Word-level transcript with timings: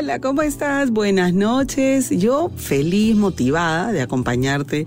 Hola, 0.00 0.18
¿cómo 0.18 0.40
estás? 0.40 0.92
Buenas 0.92 1.34
noches. 1.34 2.08
Yo 2.08 2.50
feliz, 2.56 3.14
motivada 3.16 3.92
de 3.92 4.00
acompañarte 4.00 4.86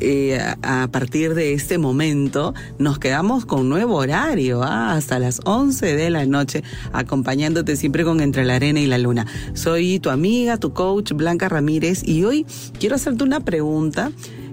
eh, 0.00 0.40
a, 0.62 0.88
partir 0.88 1.34
de 1.34 1.52
este 1.52 1.76
momento. 1.76 2.54
Nos 2.78 2.98
quedamos 2.98 3.44
con 3.44 3.68
nuevo 3.68 3.96
horario, 3.96 4.62
¿ah? 4.62 4.94
hasta 4.94 5.18
las 5.18 5.42
11 5.44 5.96
de 5.96 6.08
la 6.08 6.24
noche, 6.24 6.64
acompañándote 6.94 7.76
siempre 7.76 8.04
con 8.04 8.22
Entre 8.22 8.46
la 8.46 8.54
Arena 8.54 8.80
y 8.80 8.86
la 8.86 8.96
Luna. 8.96 9.26
Soy 9.52 9.98
tu 9.98 10.08
amiga, 10.08 10.56
tu 10.56 10.72
coach, 10.72 11.12
Blanca 11.12 11.50
Ramírez, 11.50 12.02
y 12.02 12.24
hoy 12.24 12.46
quiero 12.80 12.94
hacerte 12.94 13.22
una 13.22 13.40
pregunta 13.40 14.12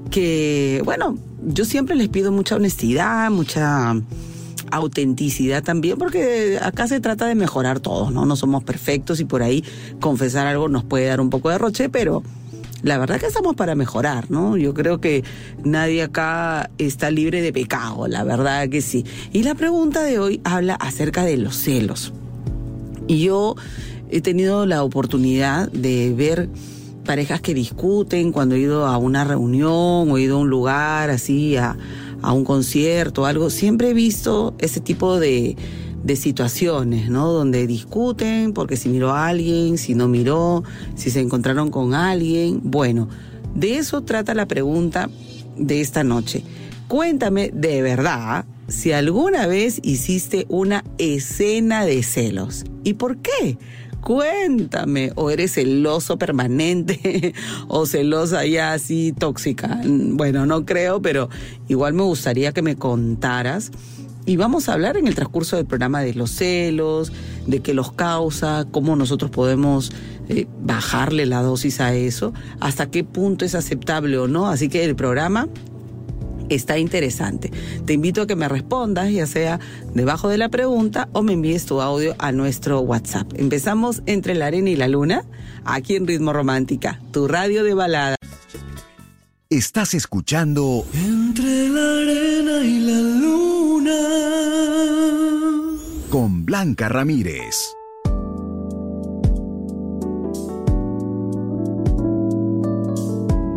que, 0.10 0.82
bueno, 0.84 1.18
yo 1.42 1.64
siempre 1.64 1.96
les 1.96 2.10
pido 2.10 2.34
mucha 2.34 2.58
honestidad, 2.58 3.32
mucha 3.32 3.96
autenticidad 4.72 5.64
también, 5.64 5.98
porque 5.98 6.60
acá 6.62 6.88
se 6.88 7.00
trata 7.00 7.28
de 7.28 7.36
mejorar 7.36 7.80
todos, 7.80 8.12
¿no? 8.12 8.26
No 8.26 8.36
somos 8.36 8.64
perfectos 8.64 9.20
y 9.20 9.26
por 9.26 9.44
ahí 9.44 9.64
confesar 10.00 10.48
algo 10.48 10.68
nos 10.68 10.84
puede 10.84 11.06
dar 11.06 11.22
un 11.22 11.30
poco 11.30 11.50
de 11.50 11.58
roche, 11.58 11.90
pero 11.90 12.24
la 12.82 12.98
verdad 12.98 13.20
que 13.20 13.28
estamos 13.28 13.56
para 13.56 13.76
mejorar, 13.76 14.32
¿no? 14.32 14.58
Yo 14.58 14.74
creo 14.74 15.00
que 15.00 15.24
nadie 15.64 16.02
acá 16.02 16.72
está 16.78 17.12
libre 17.12 17.42
de 17.42 17.54
pecado, 17.54 18.08
la 18.08 18.24
verdad 18.24 18.68
que 18.70 18.82
sí. 18.82 19.06
Y 19.32 19.44
la 19.44 19.54
pregunta 19.54 20.02
de 20.02 20.18
hoy 20.18 20.42
habla 20.44 20.76
acerca 20.76 21.24
de 21.24 21.38
los 21.38 21.56
celos. 21.56 22.12
Y 23.08 23.24
yo 23.24 23.56
he 24.10 24.22
tenido 24.22 24.66
la 24.66 24.84
oportunidad 24.84 25.72
de 25.72 26.14
ver 26.14 26.50
parejas 27.06 27.42
que 27.42 27.54
discuten 27.54 28.32
cuando 28.32 28.56
he 28.56 28.60
ido 28.60 28.86
a 28.86 28.98
una 28.98 29.24
reunión 29.24 30.10
o 30.12 30.18
he 30.18 30.22
ido 30.22 30.38
a 30.38 30.40
un 30.40 30.50
lugar 30.50 31.10
así 31.10 31.58
a 31.58 31.78
a 32.22 32.34
un 32.34 32.44
concierto 32.44 33.26
algo, 33.26 33.50
siempre 33.50 33.90
he 33.90 33.94
visto 33.94 34.54
ese 34.60 34.80
tipo 34.80 35.20
de, 35.20 35.56
de 36.04 36.16
situaciones, 36.16 37.10
¿no? 37.10 37.32
Donde 37.32 37.68
discuten 37.68 38.54
porque 38.54 38.78
si 38.78 38.90
miró 38.90 39.12
a 39.12 39.28
alguien, 39.28 39.78
si 39.78 39.96
no 39.96 40.08
miró, 40.08 40.64
si 40.96 41.10
se 41.10 41.20
encontraron 41.20 41.70
con 41.70 41.94
alguien. 41.94 42.62
Bueno, 42.64 43.08
de 43.56 43.78
eso 43.78 44.02
trata 44.02 44.34
la 44.34 44.48
pregunta 44.48 45.10
de 45.58 45.82
esta 45.82 46.04
noche. 46.04 46.44
Cuéntame 46.88 47.52
de 47.54 47.82
verdad 47.82 48.46
si 48.68 48.92
alguna 48.94 49.48
vez 49.48 49.80
hiciste 49.84 50.46
una 50.50 50.84
escena 50.98 51.86
de 51.86 52.04
celos. 52.04 52.66
¿Y 52.84 52.94
por 52.94 53.18
qué? 53.18 53.58
Cuéntame, 54.02 55.12
o 55.16 55.30
eres 55.30 55.54
celoso 55.54 56.18
permanente 56.18 57.34
o 57.68 57.86
celosa 57.86 58.46
ya 58.46 58.74
así 58.74 59.14
tóxica. 59.18 59.80
Bueno, 59.86 60.46
no 60.46 60.66
creo, 60.66 61.02
pero 61.02 61.30
igual 61.68 61.94
me 61.94 62.04
gustaría 62.04 62.52
que 62.52 62.62
me 62.62 62.76
contaras. 62.76 63.72
Y 64.26 64.38
vamos 64.38 64.70
a 64.70 64.74
hablar 64.74 64.98
en 64.98 65.08
el 65.08 65.16
transcurso 65.16 65.56
del 65.56 65.66
programa 65.66 66.02
de 66.02 66.14
los 66.14 66.32
celos, 66.32 67.12
de 67.48 67.60
qué 67.62 67.74
los 67.74 67.92
causa, 67.92 68.68
cómo 68.70 68.96
nosotros 68.96 69.32
podemos 69.32 69.92
eh, 70.30 70.46
bajarle 70.62 71.26
la 71.26 71.42
dosis 71.42 71.82
a 71.82 71.96
eso, 71.96 72.32
hasta 72.60 72.92
qué 72.92 73.04
punto 73.04 73.46
es 73.46 73.56
aceptable 73.56 74.18
o 74.20 74.28
no. 74.28 74.48
Así 74.48 74.70
que 74.70 74.84
el 74.84 74.96
programa 74.96 75.48
está 76.56 76.78
interesante. 76.78 77.52
Te 77.86 77.94
invito 77.94 78.22
a 78.22 78.28
que 78.28 78.36
me 78.36 78.48
respondas, 78.48 79.12
ya 79.12 79.26
sea 79.26 79.60
debajo 79.94 80.30
de 80.30 80.38
la 80.38 80.50
pregunta 80.50 81.10
o 81.14 81.24
me 81.24 81.34
envíes 81.34 81.66
tu 81.66 81.82
audio 81.82 82.16
a 82.20 82.32
nuestro 82.32 82.82
WhatsApp. 82.82 83.32
Empezamos 83.36 84.02
entre 84.06 84.36
la 84.36 84.48
arena 84.48 84.70
y 84.70 84.76
la 84.76 84.88
luna, 84.88 85.26
aquí 85.66 85.96
en 85.96 86.08
Ritmo 86.08 86.34
Romántica, 86.34 87.02
tu 87.12 87.28
radio 87.28 87.64
de 87.64 87.74
balada. 87.74 88.16
Estás 89.50 89.94
escuchando 89.94 90.86
Entre 90.94 91.68
la 91.68 91.98
arena 91.98 92.64
y 92.64 92.80
la 92.80 93.00
luna. 93.02 93.98
Con 96.10 96.46
Blanca 96.46 96.88
Ramírez. 96.88 97.76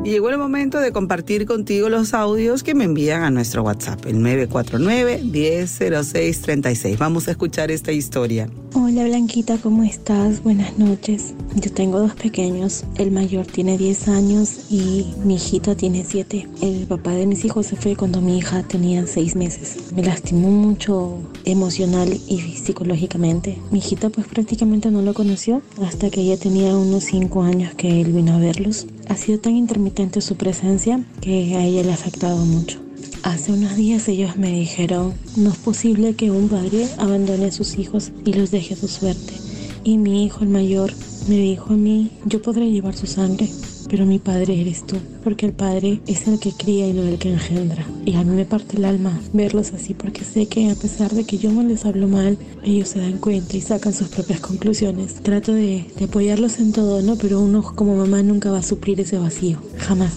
Y 0.05 0.11
llegó 0.11 0.29
el 0.29 0.37
momento 0.37 0.81
de 0.81 0.93
compartir 0.93 1.47
contigo 1.47 1.89
los 1.89 2.13
audios 2.13 2.63
que 2.63 2.75
me 2.75 2.85
envían 2.85 3.23
a 3.23 3.31
nuestro 3.31 3.63
WhatsApp, 3.63 4.05
el 4.05 4.19
949-100636. 4.19 6.99
Vamos 6.99 7.27
a 7.27 7.31
escuchar 7.31 7.71
esta 7.71 7.91
historia. 7.91 8.51
Hola 8.75 9.05
Blanquita, 9.05 9.57
¿cómo 9.57 9.83
estás? 9.83 10.43
Buenas 10.43 10.79
noches. 10.79 11.33
Yo 11.55 11.73
tengo 11.73 12.01
dos 12.01 12.15
pequeños. 12.17 12.85
El 12.97 13.13
mayor 13.13 13.47
tiene 13.47 13.79
10 13.79 14.09
años 14.09 14.67
y 14.69 15.15
mi 15.25 15.37
hijito 15.37 15.75
tiene 15.75 16.05
7. 16.07 16.49
El 16.61 16.87
papá 16.87 17.13
de 17.13 17.27
mis 17.27 17.43
hijos 17.47 17.65
se 17.65 17.77
fue 17.77 17.97
cuando 17.97 18.21
mi 18.21 18.37
hija 18.37 18.63
tenía 18.63 19.07
6 19.07 19.37
meses. 19.37 19.79
Me 19.97 20.03
lastimó 20.03 20.51
mucho 20.51 21.17
emocional 21.47 22.13
y 22.29 22.41
psicológicamente. 22.63 23.59
Mi 23.71 23.79
hijita 23.79 24.11
pues 24.11 24.27
prácticamente 24.27 24.91
no 24.91 25.01
lo 25.01 25.15
conoció 25.15 25.63
hasta 25.83 26.11
que 26.11 26.21
ella 26.21 26.37
tenía 26.37 26.77
unos 26.77 27.05
5 27.05 27.43
años 27.43 27.73
que 27.75 28.03
él 28.03 28.13
vino 28.13 28.35
a 28.35 28.39
verlos. 28.39 28.87
Ha 29.09 29.17
sido 29.17 29.39
tan 29.39 29.57
intermitente 29.57 30.21
su 30.21 30.37
presencia 30.37 31.05
que 31.21 31.57
a 31.57 31.65
ella 31.65 31.83
le 31.83 31.91
ha 31.91 31.95
afectado 31.95 32.45
mucho. 32.45 32.81
Hace 33.23 33.53
unos 33.53 33.77
días 33.77 34.09
ellos 34.09 34.37
me 34.37 34.51
dijeron, 34.51 35.15
no 35.37 35.51
es 35.51 35.57
posible 35.57 36.15
que 36.15 36.31
un 36.31 36.49
padre 36.49 36.89
abandone 36.99 37.47
a 37.47 37.53
sus 37.53 37.79
hijos 37.79 38.13
y 38.25 38.35
los 38.35 38.51
deje 38.51 38.75
a 38.75 38.77
su 38.77 38.89
suerte. 38.89 39.44
Y 39.85 39.99
mi 39.99 40.25
hijo, 40.25 40.41
el 40.41 40.49
mayor, 40.49 40.93
me 41.29 41.37
dijo 41.37 41.75
a 41.75 41.77
mí, 41.77 42.11
yo 42.25 42.41
podré 42.41 42.71
llevar 42.71 42.97
su 42.97 43.07
sangre, 43.07 43.51
pero 43.91 44.07
mi 44.07 44.19
padre 44.19 44.59
eres 44.59 44.87
tú, 44.87 44.97
porque 45.23 45.45
el 45.45 45.53
padre 45.53 46.01
es 46.07 46.27
el 46.27 46.41
que 46.41 46.53
cría 46.53 46.89
y 46.89 46.95
no 46.95 47.03
el 47.03 47.19
que 47.19 47.31
engendra. 47.31 47.87
Y 48.07 48.15
a 48.15 48.25
mí 48.25 48.35
me 48.35 48.47
parte 48.47 48.79
el 48.79 48.87
alma 48.87 49.21
verlos 49.35 49.75
así, 49.75 49.93
porque 49.93 50.25
sé 50.25 50.47
que 50.47 50.71
a 50.71 50.75
pesar 50.75 51.11
de 51.11 51.25
que 51.25 51.37
yo 51.37 51.53
no 51.53 51.63
les 51.63 51.85
hablo 51.85 52.09
mal, 52.09 52.39
ellos 52.65 52.89
se 52.89 53.01
dan 53.01 53.19
cuenta 53.19 53.59
y 53.59 53.61
sacan 53.61 53.93
sus 53.93 54.09
propias 54.09 54.41
conclusiones. 54.41 55.17
Trato 55.23 55.53
de, 55.53 55.85
de 55.99 56.05
apoyarlos 56.07 56.59
en 56.61 56.73
todo, 56.73 57.03
¿no? 57.03 57.17
Pero 57.17 57.41
uno 57.41 57.63
como 57.63 57.95
mamá 57.95 58.23
nunca 58.23 58.51
va 58.51 58.61
a 58.61 58.63
suplir 58.63 59.01
ese 59.01 59.19
vacío, 59.19 59.61
jamás. 59.77 60.15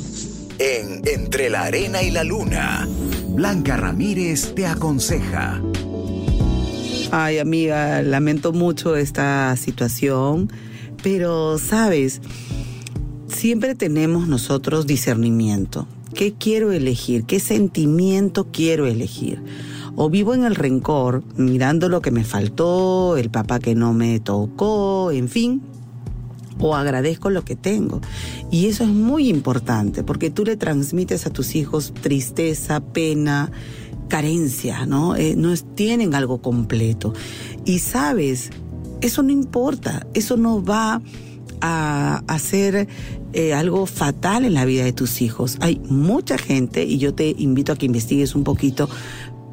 En 0.60 1.02
Entre 1.06 1.50
la 1.50 1.64
Arena 1.64 2.02
y 2.02 2.10
la 2.10 2.24
Luna, 2.24 2.88
Blanca 3.30 3.76
Ramírez 3.76 4.54
te 4.56 4.66
aconseja. 4.66 5.62
Ay, 7.12 7.40
amiga, 7.40 8.02
lamento 8.02 8.52
mucho 8.52 8.98
esta 8.98 9.56
situación, 9.56 10.52
pero 11.02 11.58
sabes, 11.58 12.22
siempre 13.28 13.76
tenemos 13.76 14.28
nosotros 14.28 14.86
discernimiento. 14.88 15.88
¿Qué 16.14 16.34
quiero 16.34 16.74
elegir? 16.74 17.24
¿Qué 17.24 17.40
sentimiento 17.40 18.48
quiero 18.52 18.88
elegir? 18.88 19.42
O 19.96 20.10
vivo 20.10 20.34
en 20.34 20.44
el 20.44 20.56
rencor, 20.56 21.24
mirando 21.38 21.88
lo 21.88 22.02
que 22.02 22.12
me 22.12 22.26
faltó, 22.26 23.16
el 23.16 23.30
papá 23.30 23.60
que 23.60 23.74
no 23.74 23.94
me 23.94 24.20
tocó, 24.20 25.10
en 25.12 25.30
fin, 25.30 25.62
o 26.60 26.76
agradezco 26.76 27.30
lo 27.30 27.46
que 27.46 27.56
tengo. 27.56 28.02
Y 28.52 28.66
eso 28.66 28.84
es 28.84 28.90
muy 28.90 29.30
importante 29.30 30.04
porque 30.04 30.30
tú 30.30 30.44
le 30.44 30.58
transmites 30.58 31.26
a 31.26 31.30
tus 31.30 31.56
hijos 31.56 31.94
tristeza, 32.02 32.82
pena, 32.82 33.50
carencia, 34.08 34.86
¿no? 34.86 35.16
Eh, 35.16 35.36
no 35.38 35.56
tienen 35.76 36.16
algo 36.16 36.42
completo. 36.42 37.14
Y 37.66 37.80
sabes, 37.80 38.50
eso 39.02 39.24
no 39.24 39.32
importa, 39.32 40.08
eso 40.14 40.38
no 40.38 40.64
va 40.64 41.02
a 41.62 42.24
hacer 42.28 42.88
eh, 43.34 43.54
algo 43.54 43.86
fatal 43.86 44.46
en 44.46 44.54
la 44.54 44.66
vida 44.66 44.84
de 44.84 44.94
tus 44.94 45.22
hijos. 45.22 45.58
Hay 45.60 45.82
mucha 45.90 46.38
gente, 46.38 46.84
y 46.84 46.98
yo 46.98 47.14
te 47.14 47.36
invito 47.38 47.72
a 47.72 47.76
que 47.76 47.86
investigues 47.86 48.36
un 48.36 48.44
poquito, 48.44 48.90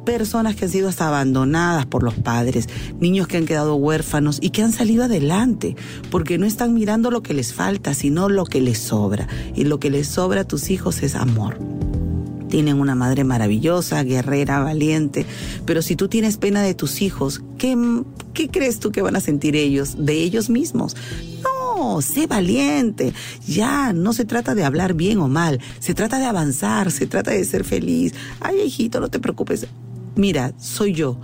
personas 0.05 0.55
que 0.55 0.65
han 0.65 0.71
sido 0.71 0.87
hasta 0.87 1.07
abandonadas 1.07 1.85
por 1.85 2.03
los 2.03 2.13
padres, 2.13 2.69
niños 2.99 3.27
que 3.27 3.37
han 3.37 3.45
quedado 3.45 3.75
huérfanos 3.75 4.37
y 4.41 4.51
que 4.51 4.61
han 4.61 4.71
salido 4.71 5.03
adelante, 5.03 5.75
porque 6.11 6.37
no 6.37 6.45
están 6.45 6.73
mirando 6.73 7.11
lo 7.11 7.23
que 7.23 7.33
les 7.33 7.53
falta, 7.53 7.93
sino 7.93 8.29
lo 8.29 8.45
que 8.45 8.61
les 8.61 8.77
sobra. 8.77 9.27
Y 9.55 9.65
lo 9.65 9.79
que 9.79 9.89
les 9.89 10.07
sobra 10.07 10.41
a 10.41 10.47
tus 10.47 10.69
hijos 10.69 11.01
es 11.03 11.15
amor. 11.15 11.57
Tienen 12.55 12.79
una 12.79 12.95
madre 12.95 13.25
maravillosa, 13.25 14.01
guerrera, 14.03 14.59
valiente, 14.59 15.25
pero 15.65 15.81
si 15.81 15.97
tú 15.97 16.07
tienes 16.07 16.37
pena 16.37 16.61
de 16.61 16.73
tus 16.73 17.01
hijos, 17.01 17.41
¿qué, 17.57 17.75
crees 18.49 18.79
tú 18.79 18.93
que 18.93 19.01
van 19.01 19.17
a 19.17 19.19
sentir 19.19 19.57
ellos 19.57 19.97
de 19.99 20.13
ellos 20.23 20.49
mismos? 20.49 20.95
No, 21.43 22.01
sé 22.01 22.27
valiente. 22.27 23.13
Ya, 23.45 23.91
no 23.91 24.13
se 24.13 24.23
trata 24.23 24.55
de 24.55 24.63
hablar 24.63 24.93
bien 24.93 25.17
o 25.17 25.27
mal, 25.27 25.59
se 25.79 25.93
trata 25.93 26.17
de 26.17 26.27
avanzar, 26.27 26.91
se 26.91 27.07
trata 27.07 27.31
de 27.31 27.43
ser 27.43 27.65
feliz. 27.65 28.13
Ay, 28.39 28.61
hijito, 28.61 29.01
no 29.01 29.09
te 29.09 29.19
preocupes 29.19 29.67
mira, 30.15 30.53
soy 30.57 30.93
yo. 30.93 31.17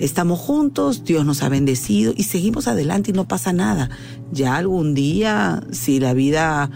Estamos 0.00 0.40
juntos, 0.40 1.04
Dios 1.04 1.24
nos 1.24 1.44
ha 1.44 1.48
bendecido 1.48 2.12
y 2.16 2.24
seguimos 2.24 2.66
adelante 2.66 3.12
y 3.12 3.14
no 3.14 3.28
pasa 3.28 3.52
nada. 3.52 3.88
Ya 4.32 4.56
algún 4.56 4.94
día, 4.94 5.62
si 5.70 6.00
la 6.00 6.12
vida 6.12 6.72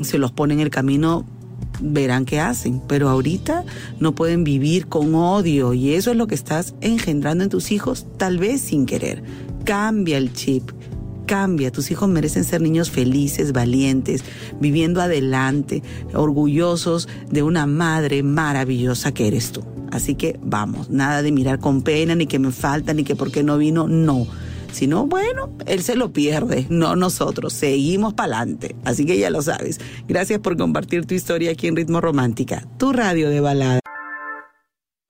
se 0.00 0.16
los 0.16 0.32
pone 0.32 0.54
en 0.54 0.60
el 0.60 0.70
camino, 0.70 1.26
verán 1.80 2.24
qué 2.24 2.40
hacen. 2.40 2.80
Pero 2.86 3.08
ahorita 3.08 3.64
no 4.00 4.14
pueden 4.14 4.44
vivir 4.44 4.86
con 4.86 5.14
odio 5.14 5.74
y 5.74 5.94
eso 5.94 6.10
es 6.10 6.16
lo 6.16 6.26
que 6.26 6.34
estás 6.34 6.74
engendrando 6.80 7.44
en 7.44 7.50
tus 7.50 7.72
hijos, 7.72 8.06
tal 8.16 8.38
vez 8.38 8.60
sin 8.60 8.86
querer. 8.86 9.22
Cambia 9.64 10.18
el 10.18 10.32
chip. 10.32 10.70
Cambia, 11.26 11.70
tus 11.70 11.90
hijos 11.90 12.08
merecen 12.08 12.44
ser 12.44 12.60
niños 12.60 12.90
felices, 12.90 13.52
valientes, 13.52 14.24
viviendo 14.60 15.00
adelante, 15.00 15.82
orgullosos 16.12 17.08
de 17.30 17.42
una 17.42 17.66
madre 17.66 18.22
maravillosa 18.22 19.14
que 19.14 19.28
eres 19.28 19.52
tú. 19.52 19.62
Así 19.92 20.14
que 20.14 20.38
vamos, 20.42 20.90
nada 20.90 21.22
de 21.22 21.32
mirar 21.32 21.58
con 21.58 21.82
pena, 21.82 22.14
ni 22.14 22.26
que 22.26 22.38
me 22.38 22.50
falta, 22.50 22.92
ni 22.92 23.04
que 23.04 23.14
por 23.14 23.30
qué 23.30 23.42
no 23.42 23.56
vino, 23.56 23.86
no 23.86 24.26
si 24.72 24.86
no, 24.86 25.06
bueno, 25.06 25.50
él 25.66 25.82
se 25.82 25.96
lo 25.96 26.12
pierde, 26.12 26.66
no 26.68 26.94
nosotros. 26.96 27.52
Seguimos 27.52 28.14
para 28.14 28.38
adelante. 28.38 28.74
Así 28.84 29.04
que 29.06 29.18
ya 29.18 29.30
lo 29.30 29.42
sabes. 29.42 29.78
Gracias 30.08 30.40
por 30.40 30.56
compartir 30.56 31.06
tu 31.06 31.14
historia 31.14 31.52
aquí 31.52 31.68
en 31.68 31.76
Ritmo 31.76 32.00
Romántica, 32.00 32.66
tu 32.78 32.92
radio 32.92 33.30
de 33.30 33.38
balada. 33.40 33.78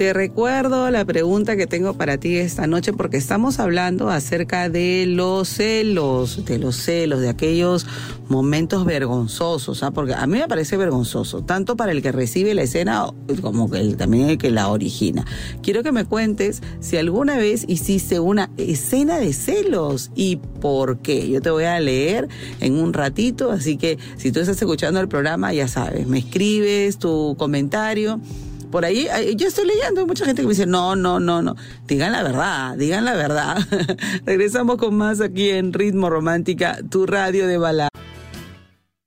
Te 0.00 0.14
recuerdo 0.14 0.90
la 0.90 1.04
pregunta 1.04 1.58
que 1.58 1.66
tengo 1.66 1.92
para 1.92 2.16
ti 2.16 2.36
esta 2.36 2.66
noche 2.66 2.94
porque 2.94 3.18
estamos 3.18 3.58
hablando 3.58 4.08
acerca 4.08 4.70
de 4.70 5.04
los 5.06 5.46
celos, 5.46 6.42
de 6.46 6.58
los 6.58 6.76
celos, 6.76 7.20
de 7.20 7.28
aquellos 7.28 7.86
momentos 8.26 8.86
vergonzosos, 8.86 9.82
¿ah? 9.82 9.90
porque 9.90 10.14
a 10.14 10.26
mí 10.26 10.38
me 10.38 10.48
parece 10.48 10.78
vergonzoso, 10.78 11.42
tanto 11.42 11.76
para 11.76 11.92
el 11.92 12.00
que 12.00 12.12
recibe 12.12 12.54
la 12.54 12.62
escena 12.62 13.10
como 13.42 13.68
también 13.98 14.30
el 14.30 14.38
que 14.38 14.50
la 14.50 14.68
origina. 14.68 15.26
Quiero 15.62 15.82
que 15.82 15.92
me 15.92 16.06
cuentes 16.06 16.62
si 16.80 16.96
alguna 16.96 17.36
vez 17.36 17.66
hiciste 17.68 18.20
una 18.20 18.48
escena 18.56 19.18
de 19.18 19.34
celos 19.34 20.12
y 20.14 20.36
por 20.36 21.00
qué. 21.00 21.28
Yo 21.28 21.42
te 21.42 21.50
voy 21.50 21.64
a 21.64 21.78
leer 21.78 22.26
en 22.60 22.78
un 22.78 22.94
ratito, 22.94 23.50
así 23.50 23.76
que 23.76 23.98
si 24.16 24.32
tú 24.32 24.40
estás 24.40 24.56
escuchando 24.56 24.98
el 24.98 25.08
programa, 25.08 25.52
ya 25.52 25.68
sabes, 25.68 26.06
me 26.06 26.20
escribes 26.20 26.98
tu 26.98 27.36
comentario 27.38 28.18
por 28.70 28.84
ahí, 28.84 29.08
yo 29.36 29.48
estoy 29.48 29.66
leyendo, 29.66 30.00
hay 30.00 30.06
mucha 30.06 30.24
gente 30.24 30.42
que 30.42 30.46
me 30.46 30.52
dice, 30.52 30.66
no, 30.66 30.96
no, 30.96 31.18
no, 31.20 31.42
no, 31.42 31.56
digan 31.86 32.12
la 32.12 32.22
verdad, 32.22 32.76
digan 32.76 33.04
la 33.04 33.14
verdad. 33.14 33.58
Regresamos 34.24 34.76
con 34.76 34.94
más 34.94 35.20
aquí 35.20 35.50
en 35.50 35.72
Ritmo 35.72 36.08
Romántica, 36.10 36.78
tu 36.88 37.06
radio 37.06 37.46
de 37.46 37.58
balada. 37.58 37.90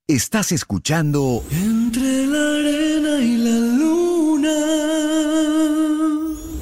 Estás 0.07 0.51
escuchando 0.51 1.43
Entre 1.49 2.27
la 2.27 2.55
arena 2.55 3.19
y 3.19 3.37
la 3.37 3.59
luna. 3.77 4.53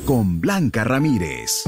Con 0.05 0.39
Blanca 0.39 0.83
Ramírez. 0.83 1.63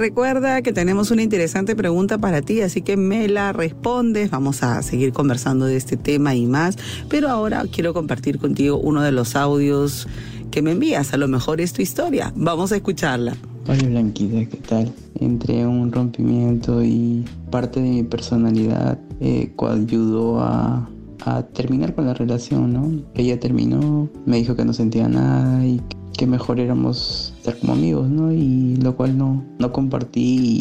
Recuerda 0.00 0.62
que 0.62 0.72
tenemos 0.72 1.10
una 1.10 1.22
interesante 1.22 1.76
pregunta 1.76 2.16
para 2.16 2.40
ti, 2.40 2.62
así 2.62 2.80
que 2.80 2.96
me 2.96 3.28
la 3.28 3.52
respondes. 3.52 4.30
Vamos 4.30 4.62
a 4.62 4.82
seguir 4.82 5.12
conversando 5.12 5.66
de 5.66 5.76
este 5.76 5.98
tema 5.98 6.34
y 6.34 6.46
más, 6.46 6.78
pero 7.10 7.28
ahora 7.28 7.64
quiero 7.70 7.92
compartir 7.92 8.38
contigo 8.38 8.78
uno 8.78 9.02
de 9.02 9.12
los 9.12 9.36
audios 9.36 10.08
que 10.50 10.62
me 10.62 10.70
envías. 10.70 11.12
A 11.12 11.18
lo 11.18 11.28
mejor 11.28 11.60
es 11.60 11.74
tu 11.74 11.82
historia. 11.82 12.32
Vamos 12.34 12.72
a 12.72 12.76
escucharla. 12.76 13.36
Hola 13.68 13.82
Blanquita, 13.82 14.46
¿qué 14.48 14.56
tal? 14.66 14.90
Entre 15.16 15.66
un 15.66 15.92
rompimiento 15.92 16.82
y 16.82 17.22
parte 17.50 17.82
de 17.82 17.90
mi 17.90 18.02
personalidad 18.02 18.98
eh, 19.20 19.52
ayudó 19.68 20.40
a, 20.40 20.88
a 21.26 21.42
terminar 21.42 21.94
con 21.94 22.06
la 22.06 22.14
relación, 22.14 22.72
¿no? 22.72 22.90
Ella 23.14 23.38
terminó, 23.38 24.08
me 24.24 24.38
dijo 24.38 24.56
que 24.56 24.64
no 24.64 24.72
sentía 24.72 25.08
nada 25.08 25.62
y 25.62 25.78
que 26.16 26.26
mejor 26.26 26.58
éramos 26.58 27.29
estar 27.40 27.58
como 27.58 27.72
amigos, 27.72 28.08
¿no? 28.08 28.32
Y 28.32 28.76
lo 28.76 28.96
cual 28.96 29.16
no, 29.16 29.42
no 29.58 29.72
compartí 29.72 30.20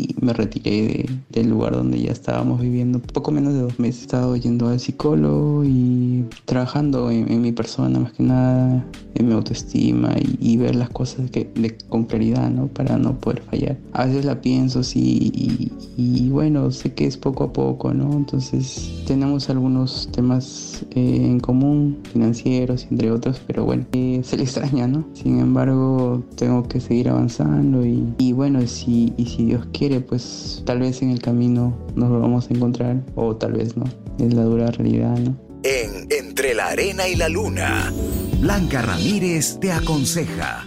y 0.09 0.15
me 0.21 0.33
retiré 0.33 1.05
del 1.29 1.49
lugar 1.49 1.73
donde 1.73 2.01
ya 2.01 2.11
estábamos 2.11 2.61
viviendo. 2.61 2.99
Poco 2.99 3.31
menos 3.31 3.53
de 3.53 3.61
dos 3.61 3.79
meses 3.79 4.01
he 4.01 4.05
estado 4.05 4.35
yendo 4.37 4.69
al 4.69 4.79
psicólogo 4.79 5.63
y 5.65 6.25
trabajando 6.45 7.11
en, 7.11 7.41
mi 7.41 7.51
persona 7.51 7.99
más 7.99 8.13
que 8.13 8.23
nada, 8.23 8.85
en 9.15 9.27
mi 9.27 9.33
autoestima 9.33 10.15
y, 10.39 10.57
ver 10.57 10.75
las 10.75 10.89
cosas 10.89 11.29
que, 11.31 11.49
con 11.87 12.03
claridad, 12.05 12.49
¿no? 12.49 12.67
Para 12.67 12.97
no 12.97 13.17
poder 13.19 13.41
fallar. 13.41 13.77
A 13.93 14.05
veces 14.05 14.25
la 14.25 14.41
pienso, 14.41 14.83
sí, 14.83 15.71
y, 15.97 16.29
bueno, 16.29 16.71
sé 16.71 16.93
que 16.93 17.05
es 17.05 17.17
poco 17.17 17.45
a 17.45 17.53
poco, 17.53 17.93
¿no? 17.93 18.13
Entonces 18.13 19.03
tenemos 19.05 19.49
algunos 19.49 20.09
temas 20.11 20.85
eh, 20.91 21.25
en 21.25 21.39
común, 21.39 21.97
financieros, 22.11 22.87
entre 22.89 23.11
otros, 23.11 23.41
pero 23.45 23.65
bueno, 23.65 23.85
eh, 23.91 24.21
se 24.23 24.37
le 24.37 24.43
extraña, 24.43 24.87
¿no? 24.87 25.05
Sin 25.13 25.39
embargo, 25.39 26.23
tengo 26.35 26.68
que 26.69 26.79
seguir 26.79 27.09
avanzando 27.09 27.85
y, 27.85 28.31
bueno, 28.31 28.65
si, 28.67 29.13
y 29.17 29.25
si 29.25 29.45
Dios 29.45 29.67
quiere, 29.73 29.99
pues 29.99 30.63
tal 30.65 30.79
vez 30.79 31.01
en 31.01 31.09
el 31.09 31.21
camino 31.21 31.77
nos 31.95 32.09
lo 32.09 32.19
vamos 32.19 32.49
a 32.49 32.53
encontrar 32.53 33.03
o 33.15 33.35
tal 33.35 33.53
vez 33.53 33.75
no. 33.75 33.85
Es 34.19 34.33
la 34.33 34.43
dura 34.43 34.71
realidad, 34.71 35.17
¿no? 35.17 35.35
En 35.63 36.07
Entre 36.09 36.53
la 36.53 36.67
Arena 36.67 37.07
y 37.07 37.15
la 37.15 37.27
Luna, 37.27 37.91
Blanca 38.39 38.81
Ramírez 38.81 39.59
te 39.59 39.73
aconseja. 39.73 40.65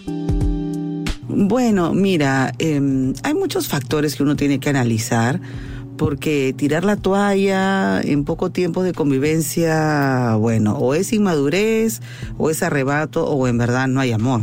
Bueno, 1.29 1.95
mira, 1.95 2.53
em, 2.59 3.15
hay 3.23 3.33
muchos 3.33 3.69
factores 3.69 4.17
que 4.17 4.23
uno 4.23 4.37
tiene 4.37 4.61
que 4.61 4.69
analizar 4.69 5.41
porque 5.97 6.55
tirar 6.57 6.85
la 6.85 6.97
toalla 6.97 8.01
en 8.01 8.25
poco 8.25 8.51
tiempo 8.51 8.83
de 8.83 8.93
convivencia, 8.93 10.35
bueno, 10.35 10.77
o 10.77 10.95
es 10.95 11.13
inmadurez, 11.13 12.01
o 12.39 12.51
es 12.51 12.63
arrebato, 12.63 13.25
o 13.25 13.47
en 13.47 13.57
verdad 13.57 13.87
no 13.89 14.01
hay 14.01 14.13
amor. 14.13 14.43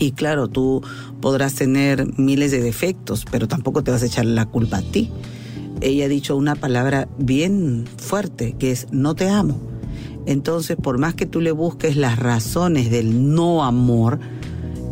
Y 0.00 0.12
claro, 0.12 0.48
tú 0.48 0.82
podrás 1.20 1.54
tener 1.54 2.18
miles 2.18 2.50
de 2.50 2.62
defectos, 2.62 3.26
pero 3.30 3.46
tampoco 3.46 3.84
te 3.84 3.90
vas 3.90 4.02
a 4.02 4.06
echar 4.06 4.24
la 4.24 4.46
culpa 4.46 4.78
a 4.78 4.82
ti. 4.82 5.10
Ella 5.82 6.06
ha 6.06 6.08
dicho 6.08 6.36
una 6.36 6.54
palabra 6.54 7.06
bien 7.18 7.84
fuerte, 7.98 8.56
que 8.58 8.70
es 8.70 8.88
no 8.92 9.14
te 9.14 9.28
amo. 9.28 9.60
Entonces, 10.24 10.78
por 10.82 10.96
más 10.96 11.14
que 11.14 11.26
tú 11.26 11.42
le 11.42 11.52
busques 11.52 11.96
las 11.96 12.18
razones 12.18 12.90
del 12.90 13.34
no 13.34 13.62
amor, 13.62 14.18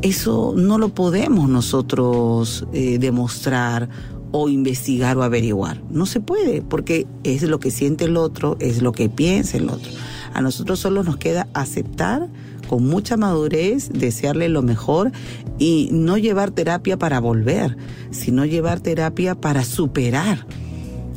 eso 0.02 0.52
no 0.54 0.76
lo 0.76 0.90
podemos 0.90 1.48
nosotros 1.48 2.66
eh, 2.74 2.98
demostrar 2.98 3.88
o 4.30 4.50
investigar 4.50 5.16
o 5.16 5.22
averiguar. 5.22 5.82
No 5.90 6.04
se 6.04 6.20
puede, 6.20 6.60
porque 6.60 7.06
es 7.24 7.42
lo 7.44 7.60
que 7.60 7.70
siente 7.70 8.04
el 8.04 8.18
otro, 8.18 8.58
es 8.60 8.82
lo 8.82 8.92
que 8.92 9.08
piensa 9.08 9.56
el 9.56 9.70
otro. 9.70 9.90
A 10.34 10.42
nosotros 10.42 10.78
solo 10.78 11.02
nos 11.02 11.16
queda 11.16 11.48
aceptar 11.54 12.28
con 12.68 12.86
mucha 12.86 13.16
madurez, 13.16 13.90
desearle 13.92 14.48
lo 14.48 14.62
mejor 14.62 15.10
y 15.58 15.88
no 15.92 16.16
llevar 16.18 16.52
terapia 16.52 16.96
para 16.96 17.18
volver, 17.18 17.76
sino 18.10 18.44
llevar 18.44 18.78
terapia 18.78 19.34
para 19.34 19.64
superar. 19.64 20.46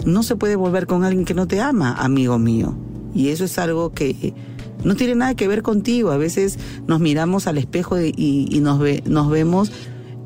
No 0.06 0.24
se 0.24 0.36
puede 0.36 0.56
volver 0.56 0.88
con 0.88 1.04
alguien 1.04 1.26
que 1.26 1.36
no 1.36 1.48
te 1.48 1.62
ama, 1.62 1.94
amigo 1.94 2.40
mío. 2.40 2.76
Y 3.14 3.30
eso 3.30 3.46
es 3.46 3.60
algo 3.60 3.92
que 3.92 4.34
no 4.84 4.96
tiene 4.96 5.16
nada 5.16 5.36
que 5.36 5.48
ver 5.48 5.62
contigo. 5.62 6.12
A 6.12 6.18
veces 6.18 6.58
nos 6.88 7.00
miramos 7.00 7.46
al 7.48 7.58
espejo 7.58 8.00
y, 8.00 8.60
nos, 8.62 8.80
nos 9.06 9.30
vemos 9.30 9.72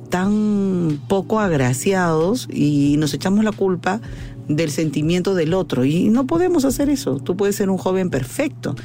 tan 0.09 1.01
poco 1.09 1.39
agraciados 1.39 2.47
y 2.51 2.95
nos 2.97 3.13
echamos 3.13 3.43
la 3.43 3.51
culpa 3.51 3.99
del 4.47 4.71
sentimiento 4.71 5.35
del 5.35 5.53
otro. 5.53 5.83
Y 5.83 6.09
no 6.09 6.25
podemos 6.27 6.63
hacer 6.63 6.89
eso. 6.89 7.17
Tú 7.17 7.35
puedes 7.35 7.55
ser 7.55 7.69
un 7.69 7.77
joven 7.77 8.09
perfecto 8.09 8.75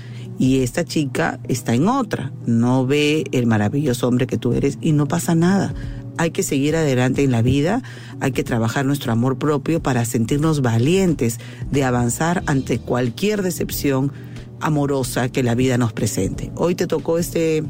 y 0.41 0.63
esta 0.63 0.87
chica 0.87 1.39
está 1.49 1.75
en 1.75 1.87
otra, 1.87 2.33
no 2.47 2.87
ve 2.87 3.25
el 3.31 3.47
maravilloso 3.47 4.09
hombre 4.09 4.27
que 4.27 4.39
tú 4.39 4.55
eres 4.55 4.79
y 4.81 4.93
no 4.93 5.07
pasa 5.07 5.35
nada. 5.35 5.75
Hay 6.17 6.31
que 6.31 6.43
seguir 6.43 6.77
adelante 6.77 7.23
en 7.23 7.31
la 7.31 7.43
vida, 7.43 7.83
hay 8.21 8.33
que 8.33 8.43
trabajar 8.43 8.87
nuestro 8.87 9.13
amor 9.13 9.37
propio 9.37 9.83
para 9.83 10.07
sentirnos 10.07 10.63
valientes 10.63 11.41
de 11.71 11.85
avanzar 11.85 12.43
ante 12.47 12.79
cualquier 12.79 13.43
decepción 13.43 14.13
amorosa 14.61 15.29
que 15.29 15.43
la 15.43 15.55
vida 15.55 15.77
nos 15.77 15.93
presente. 15.93 16.51
Hoy 16.57 16.75
te 16.75 16.87
tocó 16.87 17.19
este 17.19 17.63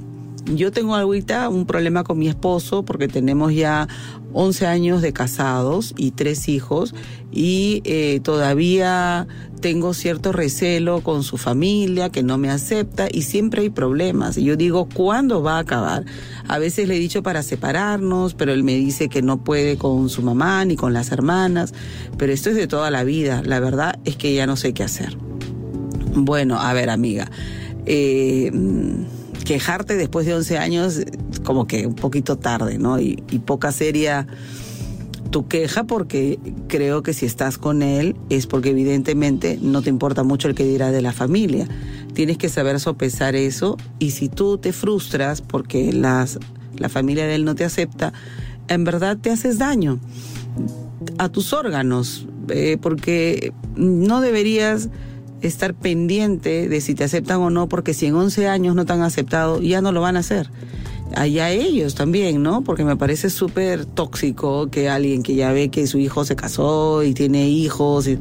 yo 0.46 0.72
tengo 0.72 0.96
ahorita 0.96 1.48
un 1.50 1.66
problema 1.66 2.04
con 2.04 2.20
mi 2.20 2.28
esposo 2.28 2.84
porque 2.84 3.08
tenemos 3.08 3.54
ya 3.54 3.88
11 4.34 4.68
años 4.68 5.02
de 5.02 5.14
casados 5.14 5.94
y 5.96 6.12
tres 6.12 6.50
hijos 6.50 6.94
y 7.32 7.82
eh, 7.86 8.20
todavía 8.24 9.28
tengo 9.62 9.94
cierto 9.94 10.34
recelo 10.34 11.02
con 11.02 11.24
su 11.24 11.38
familia 11.38 12.10
que 12.10 12.24
no 12.24 12.38
me 12.38 12.50
acepta 12.50 13.08
y 13.10 13.22
siempre 13.22 13.62
hay 13.62 13.70
problemas. 13.70 14.38
Y 14.38 14.44
yo 14.44 14.58
digo, 14.58 14.90
¿cuándo 14.94 15.42
va 15.42 15.56
a 15.56 15.60
acabar? 15.60 16.04
A 16.50 16.60
veces 16.60 16.88
le 16.90 16.98
he 16.98 17.00
dicho 17.00 17.24
para 17.24 17.42
separarnos, 17.44 18.34
pero 18.34 18.52
él 18.52 18.64
me 18.64 18.76
dice 18.76 19.08
que 19.08 19.22
no 19.22 19.44
puede 19.44 19.78
con 19.78 20.10
su 20.10 20.22
mamá 20.22 20.66
ni 20.66 20.76
con 20.76 20.92
las 20.92 21.12
hermanas, 21.12 21.74
pero 22.18 22.34
esto 22.34 22.50
es 22.50 22.58
de 22.58 22.68
toda 22.68 22.92
la 22.92 23.06
vida. 23.06 23.42
La 23.46 23.62
verdad 23.62 23.98
es 24.04 24.18
que 24.18 24.34
ya 24.34 24.46
no 24.46 24.58
sé 24.58 24.74
qué 24.74 24.84
hacer. 24.84 25.18
Bueno, 26.16 26.60
a 26.60 26.74
ver 26.74 26.90
amiga. 26.90 27.32
Eh, 27.86 28.52
quejarte 29.46 29.96
después 29.96 30.26
de 30.26 30.34
11 30.34 30.58
años, 30.58 31.02
como 31.44 31.68
que 31.68 31.86
un 31.86 31.96
poquito 31.96 32.38
tarde, 32.38 32.78
¿no? 32.78 33.00
Y, 33.00 33.16
poca 33.46 33.72
seria 33.72 34.28
tu 35.32 35.48
queja 35.48 35.86
porque 35.86 36.40
creo 36.68 37.02
que 37.02 37.14
si 37.14 37.26
estás 37.26 37.58
con 37.58 37.82
él 37.82 38.16
es 38.30 38.46
porque 38.46 38.70
evidentemente 38.70 39.58
no 39.62 39.82
te 39.82 39.90
importa 39.90 40.24
mucho 40.24 40.48
el 40.48 40.56
que 40.56 40.64
dirá 40.64 40.92
de 40.92 41.02
la 41.02 41.12
familia. 41.12 41.68
Tienes 42.14 42.38
que 42.38 42.50
saber 42.50 42.80
sopesar 42.80 43.36
eso 43.36 43.78
y 43.98 44.12
si 44.12 44.30
tú 44.30 44.60
te 44.60 44.72
frustras 44.72 45.42
porque 45.42 45.92
las, 45.92 46.38
la 46.78 46.88
familia 46.88 47.26
de 47.26 47.36
él 47.36 47.46
no 47.46 47.56
te 47.56 47.64
acepta, 47.64 48.14
en 48.68 48.84
verdad 48.84 49.18
te 49.18 49.32
haces 49.32 49.58
daño 49.58 50.00
a 51.18 51.30
tus 51.30 51.54
órganos 51.54 52.28
eh, 52.50 52.78
porque 52.80 53.54
no 53.76 54.22
deberías 54.22 54.90
estar 55.44 55.74
pendiente 55.74 56.68
de 56.70 56.82
si 56.82 56.96
te 56.96 57.04
aceptan 57.04 57.40
o 57.42 57.50
no, 57.50 57.68
porque 57.68 57.94
si 57.94 58.08
en 58.08 58.16
11 58.16 58.48
años 58.48 58.76
no 58.76 58.86
te 58.86 58.94
han 58.94 59.02
aceptado, 59.02 59.62
ya 59.62 59.82
no 59.82 59.92
lo 59.92 60.02
van 60.02 60.16
a 60.16 60.20
hacer. 60.20 60.50
Allá 61.16 61.52
ellos 61.52 61.94
también, 61.94 62.42
¿no? 62.42 62.64
Porque 62.64 62.84
me 62.84 62.96
parece 62.96 63.30
súper 63.30 63.86
tóxico 63.86 64.70
que 64.72 64.90
alguien 64.90 65.22
que 65.22 65.36
ya 65.36 65.52
ve 65.52 65.70
que 65.70 65.86
su 65.86 66.00
hijo 66.00 66.26
se 66.26 66.36
casó 66.36 67.04
y 67.04 67.14
tiene 67.14 67.50
hijos 67.50 68.08
y 68.08 68.18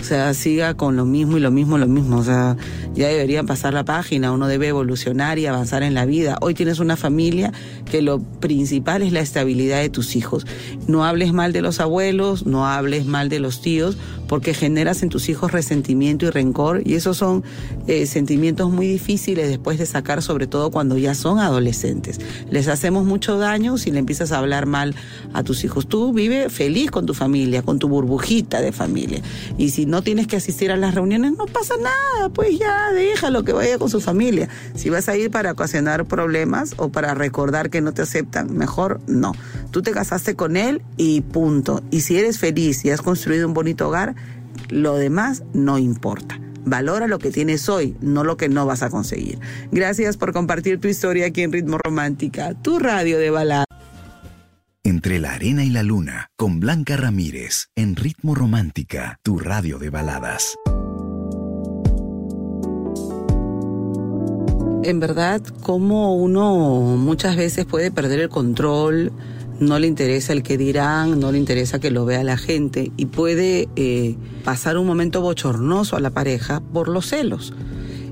o 0.00 0.02
sea, 0.02 0.32
siga 0.34 0.74
con 0.74 0.96
lo 0.96 1.04
mismo 1.04 1.36
y 1.36 1.40
lo 1.40 1.50
mismo, 1.50 1.76
lo 1.76 1.86
mismo. 1.86 2.18
O 2.18 2.24
sea, 2.24 2.56
ya 2.94 3.08
deberían 3.08 3.46
pasar 3.46 3.74
la 3.74 3.84
página, 3.84 4.32
uno 4.32 4.48
debe 4.48 4.68
evolucionar 4.68 5.38
y 5.38 5.46
avanzar 5.46 5.82
en 5.82 5.94
la 5.94 6.06
vida. 6.06 6.38
Hoy 6.40 6.54
tienes 6.54 6.78
una 6.78 6.96
familia 6.96 7.52
que 7.90 8.00
lo 8.00 8.20
principal 8.20 9.02
es 9.02 9.12
la 9.12 9.20
estabilidad 9.20 9.80
de 9.80 9.90
tus 9.90 10.16
hijos. 10.16 10.46
No 10.86 11.04
hables 11.04 11.32
mal 11.32 11.52
de 11.52 11.60
los 11.60 11.80
abuelos, 11.80 12.46
no 12.46 12.66
hables 12.66 13.04
mal 13.04 13.28
de 13.28 13.40
los 13.40 13.60
tíos, 13.60 13.98
porque 14.26 14.54
generas 14.54 15.02
en 15.02 15.08
tus 15.08 15.28
hijos 15.28 15.50
resentimiento 15.50 16.24
y 16.24 16.30
rencor 16.30 16.82
y 16.84 16.94
esos 16.94 17.16
son 17.16 17.42
eh, 17.88 18.06
sentimientos 18.06 18.70
muy 18.70 18.86
difíciles 18.86 19.48
después 19.48 19.76
de 19.78 19.86
sacar, 19.86 20.22
sobre 20.22 20.46
todo 20.46 20.70
cuando 20.70 20.96
ya 20.96 21.14
son 21.14 21.40
adolescentes. 21.40 22.20
Les 22.48 22.68
hacemos 22.68 23.04
mucho 23.04 23.38
daño 23.38 23.76
si 23.76 23.90
le 23.90 23.98
empiezas 23.98 24.30
a 24.30 24.38
hablar 24.38 24.66
mal 24.66 24.94
a 25.32 25.42
tus 25.42 25.64
hijos. 25.64 25.88
Tú 25.88 26.12
vive 26.12 26.48
feliz 26.48 26.92
con 26.92 27.06
tu 27.06 27.14
familia, 27.14 27.62
con 27.62 27.80
tu 27.80 27.88
burbujita 27.88 28.60
de 28.60 28.70
familia. 28.70 29.20
Y 29.58 29.70
si 29.70 29.84
no 29.90 30.02
tienes 30.02 30.26
que 30.26 30.36
asistir 30.36 30.70
a 30.70 30.76
las 30.76 30.94
reuniones, 30.94 31.32
no 31.36 31.46
pasa 31.46 31.74
nada, 31.76 32.28
pues 32.30 32.58
ya 32.58 32.92
déjalo 32.92 33.44
que 33.44 33.52
vaya 33.52 33.76
con 33.76 33.90
su 33.90 34.00
familia. 34.00 34.48
Si 34.74 34.88
vas 34.88 35.08
a 35.08 35.16
ir 35.16 35.30
para 35.30 35.52
ocasionar 35.52 36.06
problemas 36.06 36.74
o 36.76 36.90
para 36.90 37.12
recordar 37.14 37.70
que 37.70 37.80
no 37.80 37.92
te 37.92 38.02
aceptan, 38.02 38.56
mejor 38.56 39.00
no. 39.08 39.32
Tú 39.72 39.82
te 39.82 39.90
casaste 39.90 40.36
con 40.36 40.56
él 40.56 40.80
y 40.96 41.22
punto. 41.22 41.82
Y 41.90 42.02
si 42.02 42.16
eres 42.16 42.38
feliz 42.38 42.84
y 42.84 42.90
has 42.90 43.02
construido 43.02 43.46
un 43.48 43.52
bonito 43.52 43.88
hogar, 43.88 44.14
lo 44.68 44.94
demás 44.94 45.42
no 45.52 45.76
importa. 45.76 46.40
Valora 46.64 47.08
lo 47.08 47.18
que 47.18 47.30
tienes 47.30 47.68
hoy, 47.68 47.96
no 48.00 48.22
lo 48.22 48.36
que 48.36 48.48
no 48.48 48.66
vas 48.66 48.82
a 48.82 48.90
conseguir. 48.90 49.40
Gracias 49.72 50.16
por 50.16 50.32
compartir 50.32 50.78
tu 50.78 50.88
historia 50.88 51.26
aquí 51.26 51.42
en 51.42 51.52
Ritmo 51.52 51.78
Romántica, 51.78 52.54
tu 52.54 52.78
radio 52.78 53.18
de 53.18 53.30
balada. 53.30 53.69
Entre 54.90 55.20
la 55.20 55.34
arena 55.34 55.64
y 55.64 55.70
la 55.70 55.84
luna, 55.84 56.32
con 56.34 56.58
Blanca 56.58 56.96
Ramírez, 56.96 57.68
en 57.76 57.94
Ritmo 57.94 58.34
Romántica, 58.34 59.20
tu 59.22 59.38
radio 59.38 59.78
de 59.78 59.88
baladas. 59.88 60.56
En 64.82 64.98
verdad, 64.98 65.42
como 65.62 66.16
uno 66.16 66.96
muchas 66.96 67.36
veces 67.36 67.66
puede 67.66 67.92
perder 67.92 68.18
el 68.18 68.30
control, 68.30 69.12
no 69.60 69.78
le 69.78 69.86
interesa 69.86 70.32
el 70.32 70.42
que 70.42 70.58
dirán, 70.58 71.20
no 71.20 71.30
le 71.30 71.38
interesa 71.38 71.78
que 71.78 71.92
lo 71.92 72.04
vea 72.04 72.24
la 72.24 72.36
gente 72.36 72.90
y 72.96 73.06
puede 73.06 73.68
eh, 73.76 74.16
pasar 74.42 74.76
un 74.76 74.88
momento 74.88 75.20
bochornoso 75.20 75.94
a 75.94 76.00
la 76.00 76.10
pareja 76.10 76.58
por 76.58 76.88
los 76.88 77.06
celos. 77.06 77.54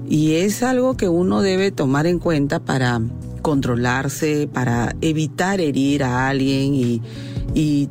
Y 0.09 0.35
es 0.35 0.63
algo 0.63 0.97
que 0.97 1.09
uno 1.09 1.43
debe 1.43 1.73
tomar 1.73 2.07
en 2.07 2.21
cuenta 2.21 2.61
para 2.61 3.01
controlarse, 3.39 4.49
para 4.53 4.95
evitar 5.01 5.61
herir 5.61 6.03
a 6.05 6.29
alguien 6.29 6.75
y, 6.75 7.03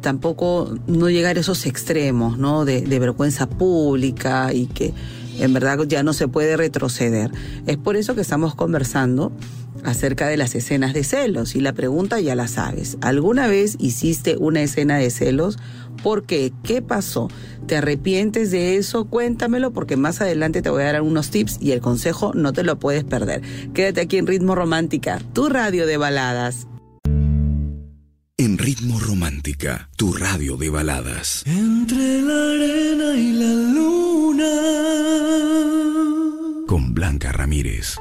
tampoco 0.01 0.77
no 0.87 1.09
llegar 1.09 1.35
a 1.35 1.41
esos 1.41 1.65
extremos, 1.65 2.37
¿no? 2.37 2.63
De, 2.63 2.81
de 2.81 2.99
vergüenza 2.99 3.49
pública 3.49 4.53
y 4.53 4.67
que 4.67 4.93
en 5.39 5.53
verdad 5.53 5.79
ya 5.87 6.03
no 6.03 6.13
se 6.13 6.27
puede 6.27 6.55
retroceder. 6.55 7.31
Es 7.65 7.75
por 7.77 7.97
eso 7.97 8.15
que 8.15 8.21
estamos 8.21 8.55
conversando 8.55 9.33
acerca 9.83 10.27
de 10.27 10.37
las 10.37 10.55
escenas 10.55 10.93
de 10.93 11.03
celos 11.03 11.55
y 11.55 11.61
la 11.61 11.73
pregunta 11.73 12.19
ya 12.19 12.35
la 12.35 12.47
sabes. 12.47 12.97
¿Alguna 13.01 13.47
vez 13.47 13.75
hiciste 13.79 14.37
una 14.37 14.61
escena 14.61 14.97
de 14.97 15.09
celos? 15.09 15.57
¿Por 16.03 16.25
qué? 16.25 16.53
¿Qué 16.63 16.81
pasó? 16.81 17.29
¿Te 17.67 17.77
arrepientes 17.77 18.51
de 18.51 18.77
eso? 18.77 19.05
Cuéntamelo 19.05 19.71
porque 19.71 19.97
más 19.97 20.21
adelante 20.21 20.61
te 20.61 20.69
voy 20.69 20.83
a 20.83 20.93
dar 20.93 21.01
unos 21.01 21.29
tips 21.31 21.57
y 21.59 21.71
el 21.71 21.81
consejo 21.81 22.31
no 22.33 22.53
te 22.53 22.63
lo 22.63 22.79
puedes 22.79 23.03
perder. 23.03 23.41
Quédate 23.73 24.01
aquí 24.01 24.17
en 24.17 24.27
Ritmo 24.27 24.55
Romántica, 24.55 25.19
tu 25.33 25.49
radio 25.49 25.85
de 25.85 25.97
baladas. 25.97 26.67
En 28.39 28.59
Ritmo 28.59 28.99
Romántica, 28.99 29.89
tu 29.97 30.13
radio 30.13 30.57
de 30.57 30.69
baladas. 30.69 31.41
Entre 31.47 32.21
la 32.21 32.51
arena 32.51 33.15
y 33.15 33.31
la 33.31 33.53
luna. 33.73 34.45
Con 36.67 36.93
Blanca 36.93 37.31
Ramírez. 37.31 37.97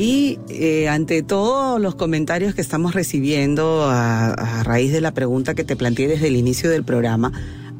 Y 0.00 0.38
eh, 0.48 0.88
ante 0.88 1.22
todos 1.22 1.78
los 1.78 1.94
comentarios 1.94 2.54
que 2.54 2.62
estamos 2.62 2.94
recibiendo 2.94 3.84
a, 3.84 4.62
raíz 4.62 4.92
de 4.92 5.02
la 5.02 5.12
pregunta 5.12 5.54
que 5.54 5.62
te 5.62 5.76
planteé 5.76 6.08
desde 6.08 6.28
el 6.28 6.36
inicio 6.36 6.70
del 6.70 6.84
programa, 6.84 7.32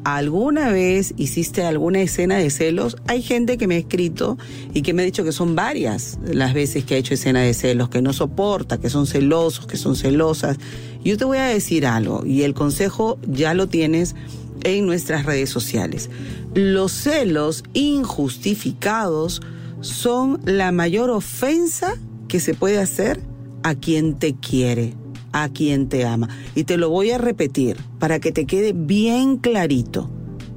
¿alguna 0.03 0.69
vez 0.69 1.15
hiciste 1.17 1.63
alguna 1.63 1.99
escena 1.99 2.37
de 2.37 2.51
celos? 2.51 2.95
Hay 3.07 3.23
gente 3.23 3.57
que 3.57 3.65
me 3.65 3.73
ha 3.73 3.79
escrito 3.79 4.37
y 4.71 4.83
que 4.83 4.93
me 4.93 5.01
ha 5.01 5.05
dicho 5.05 5.23
que 5.23 5.31
son 5.31 5.55
varias 5.55 6.19
las 6.23 6.53
veces 6.53 6.85
que 6.85 6.93
ha 6.93 6.97
hecho 6.99 7.15
escena 7.15 7.41
de 7.41 7.55
celos, 7.55 7.89
que 7.89 8.03
no 8.03 8.13
soporta, 8.13 8.79
que 8.79 8.91
son 8.91 9.07
celosos, 9.07 9.65
que 9.65 9.77
son 9.77 9.95
celosas. 9.95 10.57
Yo 11.03 11.17
te 11.17 11.25
voy 11.25 11.39
a 11.39 11.45
decir 11.45 11.87
algo 11.87 12.23
y 12.23 12.43
el 12.43 12.53
consejo 12.53 13.17
ya 13.27 13.55
lo 13.55 13.67
tienes 13.67 14.15
en 14.63 14.85
nuestras 14.85 15.25
redes 15.25 15.49
sociales. 15.49 16.11
Los 16.53 16.91
celos 16.91 17.63
injustificados 17.73 19.41
son 19.81 20.39
la 20.45 20.71
mayor 20.71 21.09
ofensa 21.09 21.97
que 22.31 22.39
se 22.39 22.53
puede 22.53 22.77
hacer 22.77 23.19
a 23.61 23.75
quien 23.75 24.17
te 24.17 24.35
quiere, 24.35 24.93
a 25.33 25.49
quien 25.49 25.89
te 25.89 26.05
ama. 26.05 26.29
Y 26.55 26.63
te 26.63 26.77
lo 26.77 26.89
voy 26.89 27.11
a 27.11 27.17
repetir 27.17 27.75
para 27.99 28.21
que 28.21 28.31
te 28.31 28.45
quede 28.45 28.71
bien 28.71 29.35
clarito, 29.35 30.09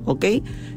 ¿ok? 0.05 0.25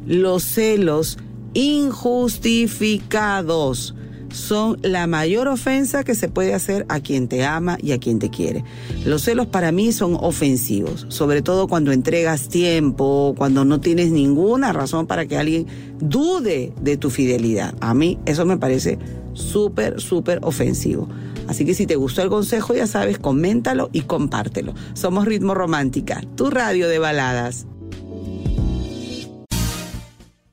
Los 0.07 0.43
celos 0.43 1.19
injustificados 1.53 3.93
son 4.31 4.77
la 4.81 5.07
mayor 5.07 5.47
ofensa 5.47 6.03
que 6.03 6.15
se 6.15 6.29
puede 6.29 6.53
hacer 6.53 6.85
a 6.89 6.99
quien 6.99 7.27
te 7.27 7.45
ama 7.45 7.77
y 7.81 7.91
a 7.91 7.99
quien 7.99 8.19
te 8.19 8.29
quiere. 8.29 8.63
Los 9.05 9.23
celos 9.23 9.47
para 9.47 9.71
mí 9.71 9.91
son 9.91 10.17
ofensivos, 10.19 11.05
sobre 11.09 11.41
todo 11.41 11.67
cuando 11.67 11.91
entregas 11.91 12.49
tiempo, 12.49 13.33
cuando 13.37 13.65
no 13.65 13.79
tienes 13.79 14.11
ninguna 14.11 14.73
razón 14.73 15.07
para 15.07 15.25
que 15.25 15.37
alguien 15.37 15.67
dude 15.99 16.73
de 16.79 16.97
tu 16.97 17.09
fidelidad. 17.09 17.73
A 17.79 17.93
mí 17.93 18.17
eso 18.25 18.45
me 18.45 18.57
parece 18.57 18.99
súper, 19.33 20.01
súper 20.01 20.39
ofensivo. 20.43 21.07
Así 21.47 21.63
que 21.65 21.73
si 21.73 21.87
te 21.87 21.95
gustó 21.95 22.21
el 22.21 22.29
consejo, 22.29 22.73
ya 22.73 22.87
sabes, 22.87 23.19
coméntalo 23.19 23.89
y 23.93 24.01
compártelo. 24.01 24.73
Somos 24.93 25.25
Ritmo 25.25 25.53
Romántica, 25.53 26.21
tu 26.35 26.49
radio 26.49 26.89
de 26.89 26.99
baladas. 26.99 27.67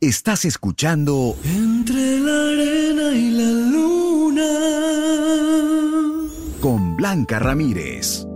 Estás 0.04 0.44
escuchando 0.44 1.34
Entre 1.44 2.20
la 2.20 2.50
arena 2.50 3.14
y 3.14 3.30
la 3.30 3.50
luna. 3.70 4.44
Con 6.60 6.94
Blanca 6.94 7.38
Ramírez. 7.38 8.26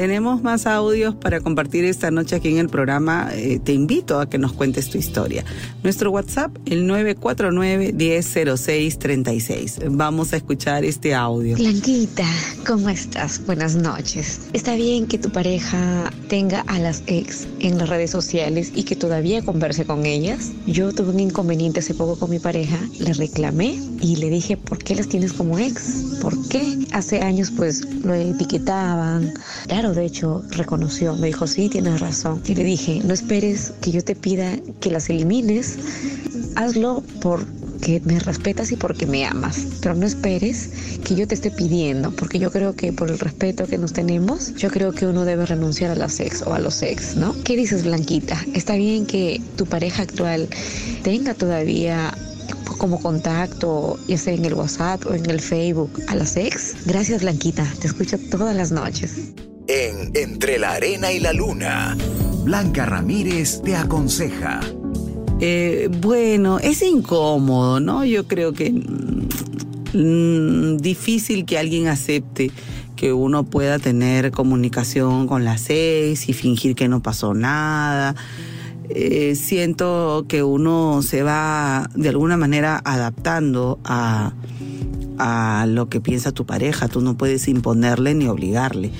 Tenemos 0.00 0.40
más 0.42 0.66
audios 0.66 1.14
para 1.14 1.40
compartir 1.40 1.84
esta 1.84 2.10
noche 2.10 2.36
aquí 2.36 2.48
en 2.48 2.56
el 2.56 2.70
programa. 2.70 3.28
Eh, 3.34 3.60
te 3.62 3.74
invito 3.74 4.18
a 4.18 4.30
que 4.30 4.38
nos 4.38 4.54
cuentes 4.54 4.88
tu 4.88 4.96
historia. 4.96 5.44
Nuestro 5.82 6.10
WhatsApp, 6.10 6.56
el 6.64 6.88
949-100636. 6.88 9.82
Vamos 9.90 10.32
a 10.32 10.38
escuchar 10.38 10.86
este 10.86 11.14
audio. 11.14 11.54
Blanquita, 11.54 12.24
¿cómo 12.66 12.88
estás? 12.88 13.44
Buenas 13.44 13.76
noches. 13.76 14.40
Está 14.54 14.74
bien 14.74 15.06
que 15.06 15.18
tu 15.18 15.28
pareja 15.28 16.10
tenga 16.30 16.62
a 16.62 16.78
las 16.78 17.02
ex 17.06 17.46
en 17.58 17.76
las 17.76 17.90
redes 17.90 18.10
sociales 18.10 18.72
y 18.74 18.84
que 18.84 18.96
todavía 18.96 19.44
converse 19.44 19.84
con 19.84 20.06
ellas. 20.06 20.52
Yo 20.66 20.94
tuve 20.94 21.10
un 21.10 21.20
inconveniente 21.20 21.80
hace 21.80 21.92
poco 21.92 22.18
con 22.18 22.30
mi 22.30 22.38
pareja, 22.38 22.78
le 22.98 23.12
reclamé 23.12 23.78
y 24.00 24.16
le 24.16 24.30
dije, 24.30 24.56
¿por 24.56 24.78
qué 24.78 24.94
las 24.94 25.08
tienes 25.08 25.34
como 25.34 25.58
ex? 25.58 26.16
¿Por 26.22 26.48
qué? 26.48 26.86
Hace 26.92 27.20
años 27.20 27.52
pues 27.54 27.84
lo 28.02 28.14
etiquetaban. 28.14 29.34
Claro, 29.66 29.89
de 29.94 30.04
hecho 30.04 30.42
reconoció, 30.50 31.14
me 31.16 31.28
dijo, 31.28 31.46
sí, 31.46 31.68
tienes 31.68 32.00
razón. 32.00 32.42
Y 32.46 32.54
le 32.54 32.64
dije, 32.64 33.00
no 33.04 33.14
esperes 33.14 33.72
que 33.80 33.90
yo 33.90 34.02
te 34.02 34.14
pida 34.14 34.56
que 34.80 34.90
las 34.90 35.08
elimines, 35.10 35.78
hazlo 36.56 37.02
porque 37.20 38.00
me 38.04 38.18
respetas 38.18 38.72
y 38.72 38.76
porque 38.76 39.06
me 39.06 39.24
amas, 39.24 39.66
pero 39.80 39.94
no 39.94 40.06
esperes 40.06 40.70
que 41.04 41.14
yo 41.14 41.26
te 41.26 41.34
esté 41.34 41.50
pidiendo, 41.50 42.10
porque 42.10 42.38
yo 42.38 42.50
creo 42.50 42.74
que 42.74 42.92
por 42.92 43.10
el 43.10 43.18
respeto 43.18 43.66
que 43.66 43.78
nos 43.78 43.92
tenemos, 43.92 44.54
yo 44.54 44.70
creo 44.70 44.92
que 44.92 45.06
uno 45.06 45.24
debe 45.24 45.46
renunciar 45.46 45.90
a 45.90 45.94
la 45.94 46.08
sex 46.08 46.42
o 46.42 46.54
a 46.54 46.58
los 46.58 46.82
ex, 46.82 47.16
¿no? 47.16 47.34
¿Qué 47.44 47.56
dices, 47.56 47.84
Blanquita? 47.84 48.38
¿Está 48.54 48.76
bien 48.76 49.06
que 49.06 49.40
tu 49.56 49.66
pareja 49.66 50.02
actual 50.02 50.48
tenga 51.02 51.34
todavía 51.34 52.14
como 52.78 53.00
contacto, 53.00 53.98
ya 54.08 54.16
sea 54.16 54.34
en 54.34 54.44
el 54.44 54.54
WhatsApp 54.54 55.04
o 55.06 55.14
en 55.14 55.28
el 55.28 55.40
Facebook, 55.40 55.90
a 56.08 56.14
las 56.14 56.36
ex? 56.36 56.74
Gracias, 56.86 57.22
Blanquita. 57.22 57.66
Te 57.80 57.86
escucho 57.86 58.18
todas 58.30 58.54
las 58.54 58.70
noches 58.72 59.32
en 59.70 60.10
Entre 60.14 60.58
la 60.58 60.72
Arena 60.72 61.12
y 61.12 61.20
la 61.20 61.32
Luna. 61.32 61.96
Blanca 62.42 62.86
Ramírez 62.86 63.62
te 63.62 63.76
aconseja. 63.76 64.60
Eh, 65.38 65.88
bueno, 66.00 66.58
es 66.58 66.82
incómodo, 66.82 67.78
¿no? 67.78 68.04
Yo 68.04 68.26
creo 68.26 68.52
que 68.52 68.72
mm, 69.92 70.78
difícil 70.78 71.44
que 71.44 71.56
alguien 71.56 71.86
acepte 71.86 72.50
que 72.96 73.12
uno 73.12 73.44
pueda 73.44 73.78
tener 73.78 74.32
comunicación 74.32 75.28
con 75.28 75.44
las 75.44 75.60
seis 75.60 76.28
y 76.28 76.32
fingir 76.32 76.74
que 76.74 76.88
no 76.88 77.00
pasó 77.00 77.32
nada. 77.32 78.16
Eh, 78.88 79.36
siento 79.36 80.24
que 80.26 80.42
uno 80.42 81.00
se 81.02 81.22
va 81.22 81.88
de 81.94 82.08
alguna 82.08 82.36
manera 82.36 82.80
adaptando 82.84 83.78
a, 83.84 84.32
a 85.18 85.66
lo 85.68 85.88
que 85.88 86.00
piensa 86.00 86.32
tu 86.32 86.44
pareja. 86.44 86.88
Tú 86.88 87.00
no 87.00 87.16
puedes 87.16 87.46
imponerle 87.46 88.14
ni 88.14 88.26
obligarle 88.26 88.90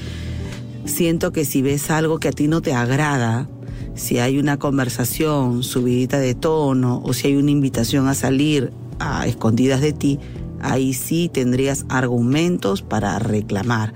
siento 0.84 1.32
que 1.32 1.44
si 1.44 1.62
ves 1.62 1.90
algo 1.90 2.18
que 2.18 2.28
a 2.28 2.32
ti 2.32 2.48
no 2.48 2.62
te 2.62 2.74
agrada, 2.74 3.48
si 3.94 4.18
hay 4.18 4.38
una 4.38 4.58
conversación 4.58 5.62
subidita 5.62 6.18
de 6.18 6.34
tono 6.34 7.02
o 7.04 7.12
si 7.12 7.28
hay 7.28 7.36
una 7.36 7.50
invitación 7.50 8.08
a 8.08 8.14
salir 8.14 8.72
a 8.98 9.26
escondidas 9.26 9.80
de 9.80 9.92
ti, 9.92 10.18
ahí 10.60 10.94
sí 10.94 11.30
tendrías 11.32 11.84
argumentos 11.88 12.82
para 12.82 13.18
reclamar. 13.18 13.92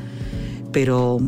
Pero 0.73 1.21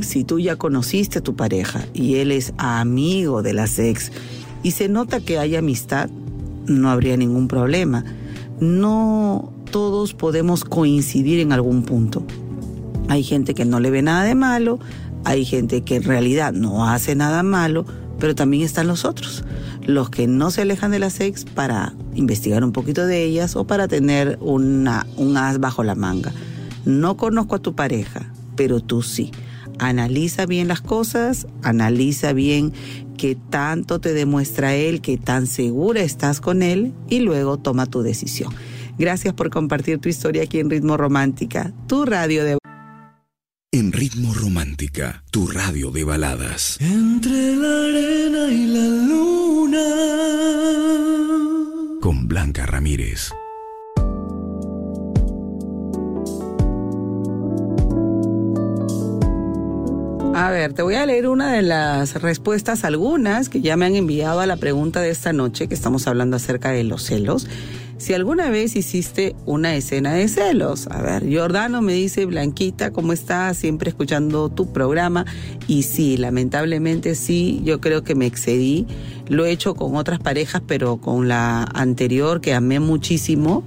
si 0.00 0.24
tú 0.24 0.38
ya 0.38 0.56
conociste 0.56 1.18
a 1.18 1.22
tu 1.22 1.36
pareja 1.36 1.86
y 1.92 2.16
él 2.16 2.32
es 2.32 2.54
amigo 2.58 3.42
de 3.42 3.52
la 3.52 3.64
ex 3.64 4.12
y 4.62 4.72
se 4.72 4.88
nota 4.88 5.20
que 5.20 5.38
hay 5.38 5.56
amistad, 5.56 6.08
no 6.66 6.90
habría 6.90 7.16
ningún 7.16 7.48
problema. 7.48 8.04
No 8.60 9.52
todos 9.70 10.14
podemos 10.14 10.64
coincidir 10.64 11.40
en 11.40 11.52
algún 11.52 11.82
punto. 11.82 12.24
Hay 13.08 13.22
gente 13.22 13.54
que 13.54 13.64
no 13.64 13.80
le 13.80 13.90
ve 13.90 14.02
nada 14.02 14.24
de 14.24 14.34
malo, 14.34 14.78
hay 15.24 15.44
gente 15.44 15.82
que 15.82 15.96
en 15.96 16.04
realidad 16.04 16.52
no 16.52 16.88
hace 16.88 17.14
nada 17.14 17.42
malo, 17.42 17.84
pero 18.18 18.34
también 18.34 18.62
están 18.62 18.86
los 18.86 19.04
otros, 19.04 19.44
los 19.86 20.10
que 20.10 20.26
no 20.26 20.50
se 20.50 20.62
alejan 20.62 20.90
de 20.90 20.98
las 20.98 21.20
ex 21.20 21.44
para 21.44 21.94
investigar 22.14 22.64
un 22.64 22.72
poquito 22.72 23.06
de 23.06 23.24
ellas 23.24 23.56
o 23.56 23.66
para 23.66 23.88
tener 23.88 24.38
una, 24.40 25.06
un 25.16 25.36
as 25.36 25.58
bajo 25.58 25.82
la 25.82 25.94
manga. 25.94 26.32
No 26.84 27.16
conozco 27.16 27.56
a 27.56 27.62
tu 27.62 27.74
pareja, 27.74 28.32
pero 28.56 28.80
tú 28.80 29.02
sí. 29.02 29.32
Analiza 29.78 30.46
bien 30.46 30.68
las 30.68 30.80
cosas, 30.80 31.46
analiza 31.62 32.32
bien 32.32 32.72
qué 33.16 33.36
tanto 33.50 34.00
te 34.00 34.12
demuestra 34.12 34.74
él, 34.74 35.00
qué 35.00 35.16
tan 35.16 35.46
segura 35.46 36.02
estás 36.02 36.40
con 36.40 36.62
él 36.62 36.92
y 37.08 37.20
luego 37.20 37.58
toma 37.58 37.86
tu 37.86 38.02
decisión. 38.02 38.52
Gracias 38.98 39.34
por 39.34 39.50
compartir 39.50 39.98
tu 39.98 40.08
historia 40.08 40.44
aquí 40.44 40.60
en 40.60 40.70
Ritmo 40.70 40.96
Romántica, 40.96 41.72
tu 41.88 42.04
radio 42.04 42.44
de 42.44 42.63
en 43.74 43.90
Ritmo 43.90 44.32
Romántica, 44.32 45.24
tu 45.32 45.48
radio 45.48 45.90
de 45.90 46.04
baladas. 46.04 46.78
Entre 46.80 47.56
la 47.56 47.88
arena 47.88 48.46
y 48.52 48.66
la 48.66 48.86
luna. 49.08 49.84
Con 52.00 52.28
Blanca 52.28 52.66
Ramírez. 52.66 53.32
A 60.36 60.50
ver, 60.50 60.72
te 60.72 60.82
voy 60.82 60.94
a 60.94 61.04
leer 61.04 61.26
una 61.26 61.52
de 61.52 61.62
las 61.62 62.22
respuestas, 62.22 62.84
algunas 62.84 63.48
que 63.48 63.60
ya 63.60 63.76
me 63.76 63.86
han 63.86 63.96
enviado 63.96 64.38
a 64.38 64.46
la 64.46 64.56
pregunta 64.56 65.00
de 65.00 65.10
esta 65.10 65.32
noche, 65.32 65.66
que 65.66 65.74
estamos 65.74 66.06
hablando 66.06 66.36
acerca 66.36 66.70
de 66.70 66.84
los 66.84 67.02
celos 67.02 67.48
si 68.04 68.12
alguna 68.12 68.50
vez 68.50 68.76
hiciste 68.76 69.34
una 69.46 69.74
escena 69.76 70.12
de 70.12 70.28
celos. 70.28 70.88
A 70.90 71.00
ver, 71.00 71.24
Jordano 71.34 71.80
me 71.80 71.94
dice, 71.94 72.26
Blanquita, 72.26 72.92
¿cómo 72.92 73.14
estás? 73.14 73.56
Siempre 73.56 73.88
escuchando 73.88 74.50
tu 74.50 74.74
programa. 74.74 75.24
Y 75.68 75.84
sí, 75.84 76.18
lamentablemente 76.18 77.14
sí, 77.14 77.62
yo 77.64 77.80
creo 77.80 78.04
que 78.04 78.14
me 78.14 78.26
excedí. 78.26 78.86
Lo 79.28 79.46
he 79.46 79.52
hecho 79.52 79.74
con 79.74 79.96
otras 79.96 80.18
parejas, 80.20 80.60
pero 80.66 80.98
con 80.98 81.28
la 81.28 81.62
anterior 81.72 82.42
que 82.42 82.52
amé 82.52 82.78
muchísimo. 82.78 83.64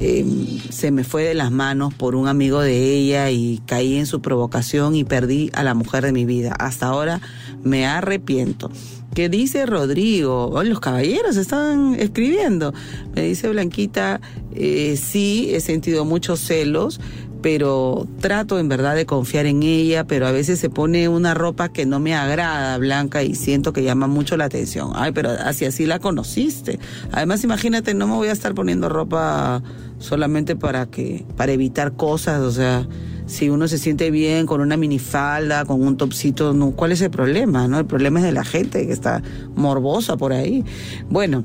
Em, 0.00 0.60
se 0.70 0.90
me 0.90 1.04
fue 1.04 1.24
de 1.24 1.34
las 1.34 1.50
manos 1.50 1.92
por 1.92 2.16
un 2.16 2.26
amigo 2.26 2.62
de 2.62 2.96
ella 2.96 3.30
y 3.30 3.60
caí 3.66 3.96
en 3.98 4.06
su 4.06 4.22
provocación 4.22 4.96
y 4.96 5.04
perdí 5.04 5.50
a 5.52 5.62
la 5.62 5.74
mujer 5.74 6.06
de 6.06 6.12
mi 6.12 6.24
vida. 6.24 6.54
Hasta 6.58 6.86
ahora 6.86 7.20
me 7.62 7.84
arrepiento. 7.84 8.70
¿Qué 9.14 9.28
dice 9.28 9.64
Rodrigo? 9.64 10.48
Oh, 10.48 10.64
los 10.64 10.80
caballeros 10.80 11.36
están 11.36 11.94
escribiendo. 11.94 12.74
Me 13.14 13.22
dice 13.22 13.48
Blanquita, 13.48 14.20
eh, 14.52 14.96
sí, 14.96 15.50
he 15.54 15.60
sentido 15.60 16.04
muchos 16.04 16.40
celos, 16.40 17.00
pero 17.40 18.08
trato 18.18 18.58
en 18.58 18.68
verdad 18.68 18.96
de 18.96 19.06
confiar 19.06 19.46
en 19.46 19.62
ella, 19.62 20.04
pero 20.04 20.26
a 20.26 20.32
veces 20.32 20.58
se 20.58 20.68
pone 20.68 21.08
una 21.08 21.32
ropa 21.32 21.68
que 21.68 21.86
no 21.86 22.00
me 22.00 22.12
agrada, 22.12 22.76
Blanca, 22.78 23.22
y 23.22 23.36
siento 23.36 23.72
que 23.72 23.84
llama 23.84 24.08
mucho 24.08 24.36
la 24.36 24.46
atención. 24.46 24.90
Ay, 24.96 25.12
pero 25.12 25.30
así 25.30 25.64
así 25.64 25.86
la 25.86 26.00
conociste. 26.00 26.80
Además, 27.12 27.44
imagínate, 27.44 27.94
no 27.94 28.08
me 28.08 28.14
voy 28.14 28.28
a 28.28 28.32
estar 28.32 28.52
poniendo 28.52 28.88
ropa 28.88 29.62
solamente 30.00 30.56
para 30.56 30.86
que, 30.86 31.24
para 31.36 31.52
evitar 31.52 31.92
cosas, 31.92 32.40
o 32.40 32.50
sea, 32.50 32.88
si 33.26 33.48
uno 33.48 33.68
se 33.68 33.78
siente 33.78 34.10
bien 34.10 34.46
con 34.46 34.60
una 34.60 34.76
minifalda, 34.76 35.64
con 35.64 35.82
un 35.82 35.96
topsito, 35.96 36.54
¿cuál 36.76 36.92
es 36.92 37.00
el 37.00 37.10
problema? 37.10 37.68
¿no? 37.68 37.78
El 37.78 37.86
problema 37.86 38.20
es 38.20 38.24
de 38.24 38.32
la 38.32 38.44
gente 38.44 38.86
que 38.86 38.92
está 38.92 39.22
morbosa 39.54 40.16
por 40.16 40.32
ahí. 40.32 40.64
Bueno, 41.08 41.44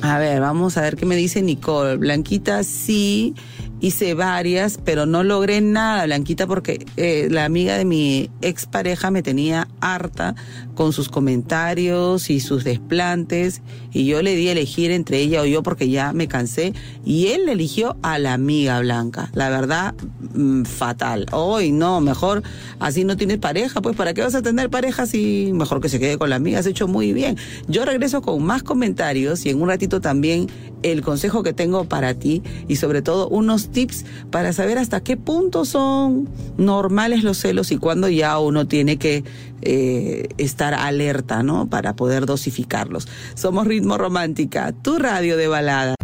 a 0.00 0.18
ver, 0.18 0.40
vamos 0.40 0.76
a 0.76 0.82
ver 0.82 0.96
qué 0.96 1.06
me 1.06 1.16
dice 1.16 1.42
Nicole. 1.42 1.96
Blanquita, 1.96 2.64
sí 2.64 3.34
hice 3.80 4.14
varias, 4.14 4.78
pero 4.84 5.06
no 5.06 5.22
logré 5.22 5.60
nada, 5.60 6.04
Blanquita, 6.04 6.46
porque 6.46 6.86
eh, 6.96 7.28
la 7.30 7.44
amiga 7.44 7.76
de 7.76 7.84
mi 7.84 8.30
expareja 8.40 9.10
me 9.10 9.22
tenía 9.22 9.68
harta 9.80 10.34
con 10.74 10.92
sus 10.92 11.08
comentarios 11.08 12.30
y 12.30 12.40
sus 12.40 12.64
desplantes, 12.64 13.62
y 13.92 14.06
yo 14.06 14.22
le 14.22 14.34
di 14.36 14.48
a 14.48 14.52
elegir 14.52 14.90
entre 14.90 15.18
ella 15.18 15.42
o 15.42 15.44
yo 15.44 15.62
porque 15.62 15.88
ya 15.88 16.12
me 16.12 16.28
cansé, 16.28 16.72
y 17.04 17.28
él 17.28 17.48
eligió 17.48 17.96
a 18.02 18.18
la 18.18 18.34
amiga 18.34 18.80
Blanca. 18.80 19.30
La 19.34 19.50
verdad, 19.50 19.94
mm, 20.34 20.64
fatal. 20.64 21.26
Hoy 21.32 21.72
no, 21.72 22.00
mejor 22.00 22.42
así 22.78 23.04
no 23.04 23.16
tienes 23.16 23.38
pareja, 23.38 23.80
pues 23.80 23.96
¿para 23.96 24.14
qué 24.14 24.22
vas 24.22 24.34
a 24.34 24.42
tener 24.42 24.70
pareja 24.70 25.06
si 25.06 25.50
mejor 25.52 25.80
que 25.80 25.88
se 25.88 25.98
quede 25.98 26.18
con 26.18 26.30
la 26.30 26.36
amiga? 26.36 26.58
Has 26.58 26.66
hecho 26.66 26.88
muy 26.88 27.12
bien. 27.12 27.36
Yo 27.66 27.84
regreso 27.84 28.22
con 28.22 28.42
más 28.42 28.62
comentarios 28.62 29.44
y 29.46 29.50
en 29.50 29.60
un 29.60 29.68
ratito 29.68 30.00
también 30.00 30.48
el 30.82 31.02
consejo 31.02 31.42
que 31.42 31.52
tengo 31.52 31.84
para 31.84 32.14
ti 32.14 32.42
y 32.68 32.76
sobre 32.76 33.02
todo 33.02 33.28
unos 33.28 33.70
tips 33.70 34.04
para 34.30 34.52
saber 34.52 34.78
hasta 34.78 35.02
qué 35.02 35.16
punto 35.16 35.64
son 35.64 36.28
normales 36.56 37.24
los 37.24 37.38
celos 37.38 37.70
y 37.72 37.78
cuándo 37.78 38.08
ya 38.08 38.38
uno 38.38 38.66
tiene 38.66 38.96
que 38.96 39.24
eh, 39.62 40.28
estar 40.38 40.74
alerta, 40.74 41.42
¿no? 41.42 41.68
Para 41.68 41.96
poder 41.96 42.26
dosificarlos. 42.26 43.08
Somos 43.34 43.66
Ritmo 43.66 43.98
Romántica, 43.98 44.72
tu 44.72 44.98
radio 44.98 45.36
de 45.36 45.48
balada. 45.48 45.94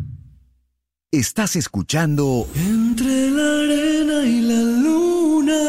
Estás 1.11 1.55
escuchando 1.55 2.49
Entre 2.57 3.31
la 3.31 3.61
arena 3.61 4.25
y 4.25 4.41
la 4.41 4.61
luna. 4.61 5.61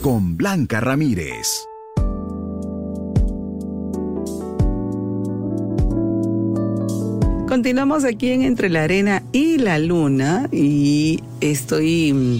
Con 0.00 0.36
Blanca 0.36 0.80
Ramírez. 0.80 1.66
Continuamos 7.54 8.02
aquí 8.02 8.30
en 8.30 8.42
Entre 8.42 8.68
la 8.68 8.82
Arena 8.82 9.22
y 9.30 9.58
la 9.58 9.78
Luna 9.78 10.48
y 10.50 11.22
estoy 11.40 12.12
mm, 12.12 12.36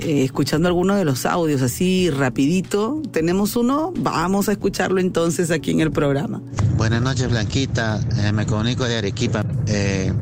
eh, 0.00 0.24
escuchando 0.24 0.68
alguno 0.68 0.96
de 0.96 1.06
los 1.06 1.24
audios 1.24 1.62
así 1.62 2.10
rapidito. 2.10 3.00
¿Tenemos 3.10 3.56
uno? 3.56 3.94
Vamos 3.96 4.50
a 4.50 4.52
escucharlo 4.52 5.00
entonces 5.00 5.50
aquí 5.50 5.70
en 5.70 5.80
el 5.80 5.90
programa. 5.90 6.42
Buenas 6.76 7.00
noches, 7.00 7.30
Blanquita. 7.30 7.98
Eh, 8.18 8.32
me 8.32 8.44
comunico 8.44 8.84
de 8.84 8.98
Arequipa. 8.98 9.46
Eh, 9.66 10.12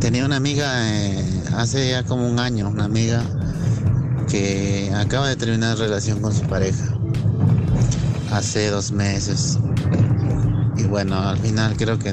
tenía 0.00 0.24
una 0.24 0.36
amiga 0.36 0.82
hace 1.58 1.90
ya 1.90 2.04
como 2.04 2.26
un 2.26 2.38
año, 2.38 2.70
una 2.70 2.86
amiga 2.86 3.22
que 4.30 4.90
acaba 4.96 5.28
de 5.28 5.36
terminar 5.36 5.76
relación 5.76 6.22
con 6.22 6.32
su 6.32 6.46
pareja. 6.46 6.96
Hace 8.30 8.70
dos 8.70 8.92
meses. 8.92 9.58
Bueno, 10.90 11.22
al 11.22 11.38
final 11.38 11.76
creo 11.76 12.00
que 12.00 12.12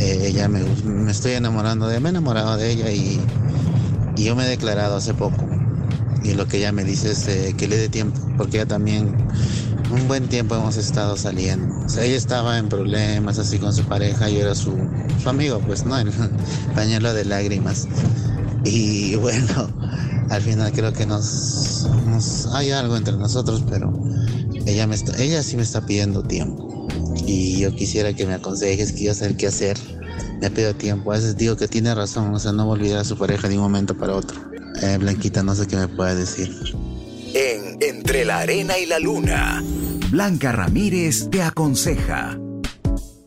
ella 0.00 0.48
me, 0.48 0.64
me, 0.84 1.12
estoy 1.12 1.32
enamorando 1.32 1.86
de, 1.86 2.00
me 2.00 2.08
he 2.08 2.10
enamorado 2.10 2.56
de 2.56 2.72
ella 2.72 2.90
y, 2.90 3.20
yo 4.16 4.34
me 4.34 4.44
he 4.44 4.48
declarado 4.48 4.96
hace 4.96 5.14
poco 5.14 5.46
y 6.24 6.34
lo 6.34 6.46
que 6.46 6.56
ella 6.56 6.72
me 6.72 6.82
dice 6.82 7.12
es 7.12 7.28
eh, 7.28 7.54
que 7.56 7.68
le 7.68 7.76
dé 7.76 7.88
tiempo, 7.88 8.18
porque 8.36 8.56
ella 8.56 8.66
también 8.66 9.14
un 9.92 10.08
buen 10.08 10.26
tiempo 10.26 10.56
hemos 10.56 10.76
estado 10.76 11.16
saliendo. 11.16 11.72
Ella 12.00 12.16
estaba 12.16 12.58
en 12.58 12.68
problemas 12.68 13.38
así 13.38 13.58
con 13.58 13.72
su 13.72 13.84
pareja, 13.84 14.28
yo 14.28 14.40
era 14.40 14.56
su, 14.56 14.76
su 15.22 15.28
amigo, 15.28 15.60
pues, 15.60 15.86
¿no? 15.86 15.96
El 15.96 16.10
pañuelo 16.74 17.14
de 17.14 17.24
lágrimas. 17.24 17.86
Y 18.64 19.14
bueno, 19.14 19.70
al 20.30 20.42
final 20.42 20.72
creo 20.72 20.92
que 20.92 21.06
nos, 21.06 21.86
hay 22.52 22.72
algo 22.72 22.96
entre 22.96 23.16
nosotros, 23.16 23.62
pero 23.70 23.92
ella, 24.64 24.88
me 24.88 24.96
está, 24.96 25.16
ella 25.22 25.40
sí 25.44 25.56
me 25.56 25.62
está 25.62 25.86
pidiendo 25.86 26.24
tiempo. 26.24 26.65
Y 27.24 27.60
yo 27.60 27.74
quisiera 27.74 28.12
que 28.12 28.26
me 28.26 28.34
aconsejes, 28.34 28.92
que 28.92 29.04
yo 29.04 29.14
sé 29.14 29.36
qué 29.36 29.46
hacer. 29.46 29.78
Me 30.40 30.50
pido 30.50 30.74
tiempo. 30.74 31.12
A 31.12 31.16
veces 31.16 31.36
digo 31.36 31.56
que 31.56 31.68
tiene 31.68 31.94
razón, 31.94 32.34
o 32.34 32.38
sea, 32.38 32.52
no 32.52 32.62
a 32.62 32.66
olvidar 32.66 33.00
a 33.00 33.04
su 33.04 33.16
pareja 33.16 33.48
de 33.48 33.56
un 33.56 33.62
momento 33.62 33.96
para 33.96 34.14
otro. 34.14 34.38
Eh, 34.82 34.98
Blanquita, 34.98 35.42
no 35.42 35.54
sé 35.54 35.66
qué 35.66 35.76
me 35.76 35.88
puede 35.88 36.14
decir. 36.14 36.52
En 37.34 37.78
Entre 37.80 38.24
la 38.24 38.38
Arena 38.38 38.78
y 38.78 38.86
la 38.86 38.98
Luna, 38.98 39.62
Blanca 40.10 40.52
Ramírez 40.52 41.28
te 41.30 41.42
aconseja. 41.42 42.38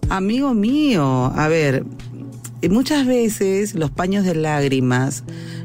Amigo 0.10 0.54
mío, 0.54 1.32
a 1.36 1.48
ver, 1.48 1.86
muchas 2.70 3.06
veces 3.06 3.76
los 3.76 3.92
paños 3.92 4.26
de 4.26 4.36
lágrimas 4.36 5.24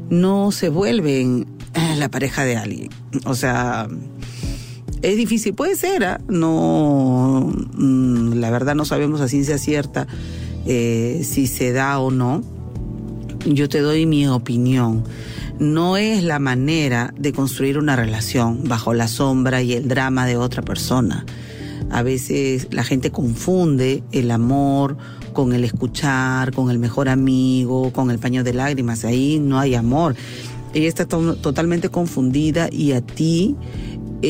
no 0.09 0.51
se 0.51 0.69
vuelven 0.69 1.47
la 1.97 2.09
pareja 2.09 2.43
de 2.43 2.57
alguien. 2.57 2.89
O 3.25 3.35
sea, 3.35 3.87
es 5.05 5.17
difícil, 5.17 5.53
puede 5.53 5.75
ser, 5.75 6.03
¿ah? 6.03 6.21
no, 6.27 7.51
mm, 7.73 8.33
la 8.33 8.49
verdad 8.49 8.75
no 8.75 8.85
sabemos 8.85 9.21
a 9.21 9.27
ciencia 9.27 9.57
cierta 9.57 10.07
eh, 10.65 11.21
si 11.23 11.47
se 11.47 11.71
da 11.71 11.99
o 11.99 12.11
no. 12.11 12.43
Yo 13.45 13.69
te 13.69 13.79
doy 13.79 14.05
mi 14.05 14.27
opinión 14.27 15.03
no 15.59 15.95
es 15.95 16.23
la 16.23 16.39
manera 16.39 17.13
de 17.17 17.31
construir 17.31 17.77
una 17.77 17.95
relación 17.95 18.63
bajo 18.65 18.93
la 18.93 19.07
sombra 19.07 19.61
y 19.61 19.73
el 19.73 19.87
drama 19.87 20.25
de 20.25 20.35
otra 20.35 20.61
persona. 20.61 21.25
A 21.91 22.03
veces 22.03 22.67
la 22.71 22.83
gente 22.83 23.11
confunde 23.11 24.03
el 24.11 24.31
amor 24.31 24.97
con 25.33 25.53
el 25.53 25.63
escuchar, 25.63 26.51
con 26.51 26.69
el 26.71 26.79
mejor 26.79 27.09
amigo, 27.09 27.91
con 27.93 28.11
el 28.11 28.19
paño 28.19 28.43
de 28.43 28.53
lágrimas. 28.53 29.05
Ahí 29.05 29.39
no 29.39 29.59
hay 29.59 29.75
amor. 29.75 30.15
Ella 30.73 30.89
está 30.89 31.05
totalmente 31.05 31.89
confundida 31.89 32.67
y 32.69 32.91
a 32.91 33.01
ti 33.01 33.55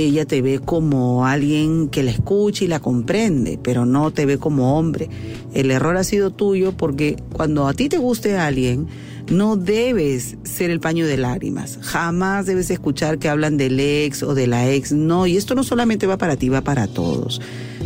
ella 0.03 0.25
te 0.25 0.41
ve 0.41 0.59
como 0.59 1.25
alguien 1.25 1.87
que 1.89 2.03
la 2.03 2.11
escucha 2.11 2.65
y 2.65 2.67
la 2.67 2.79
comprende, 2.79 3.59
pero 3.61 3.85
no 3.85 4.11
te 4.11 4.25
ve 4.25 4.37
como 4.37 4.77
hombre. 4.77 5.09
El 5.53 5.71
error 5.71 5.95
ha 5.97 6.03
sido 6.03 6.31
tuyo 6.31 6.73
porque 6.73 7.15
cuando 7.31 7.67
a 7.67 7.73
ti 7.73 7.89
te 7.89 7.97
guste 7.97 8.37
alguien, 8.37 8.87
no 9.29 9.55
debes 9.55 10.37
ser 10.43 10.69
el 10.69 10.79
paño 10.79 11.07
de 11.07 11.17
lágrimas. 11.17 11.79
Jamás 11.81 12.45
debes 12.45 12.69
escuchar 12.69 13.17
que 13.17 13.29
hablan 13.29 13.57
del 13.57 13.79
ex 13.79 14.23
o 14.23 14.35
de 14.35 14.47
la 14.47 14.69
ex. 14.69 14.91
No, 14.91 15.27
y 15.27 15.37
esto 15.37 15.55
no 15.55 15.63
solamente 15.63 16.07
va 16.07 16.17
para 16.17 16.35
ti, 16.35 16.49
va 16.49 16.61
para 16.61 16.87
todos. 16.87 17.41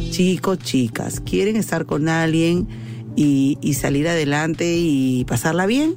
Chicos, 0.10 0.60
chicas, 0.60 1.20
quieren 1.20 1.56
estar 1.56 1.86
con 1.86 2.10
alguien 2.10 2.68
y, 3.16 3.74
salir 3.74 4.08
adelante 4.08 4.78
y 4.78 5.26
pasarla 5.26 5.66
bien. 5.66 5.96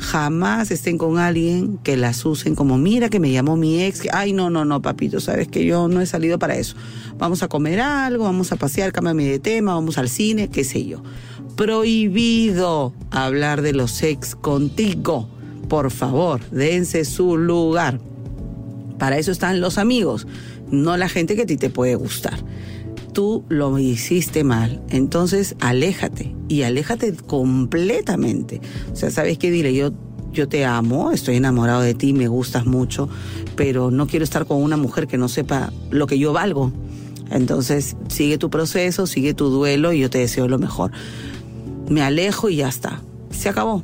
Jamás 0.00 0.70
estén 0.70 0.98
con 0.98 1.18
alguien 1.18 1.78
que 1.78 1.96
las 1.96 2.24
usen 2.24 2.54
como, 2.54 2.78
mira 2.78 3.08
que 3.10 3.20
me 3.20 3.30
llamó 3.30 3.56
mi 3.56 3.82
ex. 3.82 4.02
Ay, 4.12 4.32
no, 4.32 4.50
no, 4.50 4.64
no, 4.64 4.82
papito, 4.82 5.20
sabes 5.20 5.46
que 5.46 5.64
yo 5.64 5.88
no 5.88 6.00
he 6.00 6.06
salido 6.06 6.38
para 6.38 6.56
eso. 6.56 6.74
Vamos 7.18 7.42
a 7.42 7.48
comer 7.48 7.80
algo, 7.80 8.24
vamos 8.24 8.50
a 8.50 8.56
pasear, 8.56 8.92
cámbiame 8.92 9.26
de 9.26 9.38
tema, 9.38 9.74
vamos 9.74 9.98
al 9.98 10.08
cine, 10.08 10.48
qué 10.48 10.64
sé 10.64 10.84
yo 10.86 11.02
prohibido 11.60 12.94
hablar 13.10 13.60
de 13.60 13.74
los 13.74 14.02
ex 14.02 14.34
contigo. 14.34 15.28
Por 15.68 15.90
favor, 15.90 16.40
dense 16.50 17.04
su 17.04 17.36
lugar. 17.36 18.00
Para 18.98 19.18
eso 19.18 19.30
están 19.30 19.60
los 19.60 19.76
amigos, 19.76 20.26
no 20.70 20.96
la 20.96 21.10
gente 21.10 21.36
que 21.36 21.42
a 21.42 21.46
ti 21.46 21.58
te 21.58 21.68
puede 21.68 21.96
gustar. 21.96 22.38
Tú 23.12 23.44
lo 23.48 23.78
hiciste 23.78 24.44
mal, 24.44 24.82
entonces 24.90 25.56
aléjate 25.60 26.34
y 26.48 26.62
aléjate 26.62 27.14
completamente. 27.14 28.60
O 28.92 28.96
sea, 28.96 29.10
¿sabes 29.10 29.38
qué? 29.38 29.50
Dile, 29.50 29.74
yo 29.74 29.92
yo 30.32 30.48
te 30.48 30.64
amo, 30.64 31.10
estoy 31.10 31.36
enamorado 31.36 31.80
de 31.80 31.92
ti, 31.92 32.12
me 32.12 32.28
gustas 32.28 32.64
mucho, 32.64 33.08
pero 33.56 33.90
no 33.90 34.06
quiero 34.06 34.22
estar 34.22 34.46
con 34.46 34.62
una 34.62 34.76
mujer 34.76 35.08
que 35.08 35.18
no 35.18 35.28
sepa 35.28 35.72
lo 35.90 36.06
que 36.06 36.20
yo 36.20 36.32
valgo. 36.32 36.72
Entonces, 37.30 37.96
sigue 38.08 38.38
tu 38.38 38.48
proceso, 38.48 39.08
sigue 39.08 39.34
tu 39.34 39.48
duelo 39.48 39.92
y 39.92 39.98
yo 39.98 40.08
te 40.08 40.18
deseo 40.18 40.46
lo 40.46 40.60
mejor 40.60 40.92
me 41.90 42.02
alejo 42.02 42.48
y 42.48 42.56
ya 42.56 42.68
está. 42.68 43.02
Se 43.30 43.48
acabó. 43.48 43.82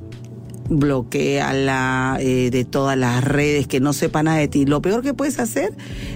Bloquea 0.68 1.52
la, 1.52 2.18
eh, 2.20 2.50
de 2.50 2.64
todas 2.64 2.96
las 2.96 3.22
redes 3.24 3.66
que 3.66 3.80
no 3.80 3.92
sepa 3.92 4.22
nada 4.22 4.38
de 4.38 4.48
ti. 4.48 4.66
Lo 4.66 4.82
peor 4.82 5.02
que 5.02 5.14
puedes 5.14 5.38
hacer 5.38 5.74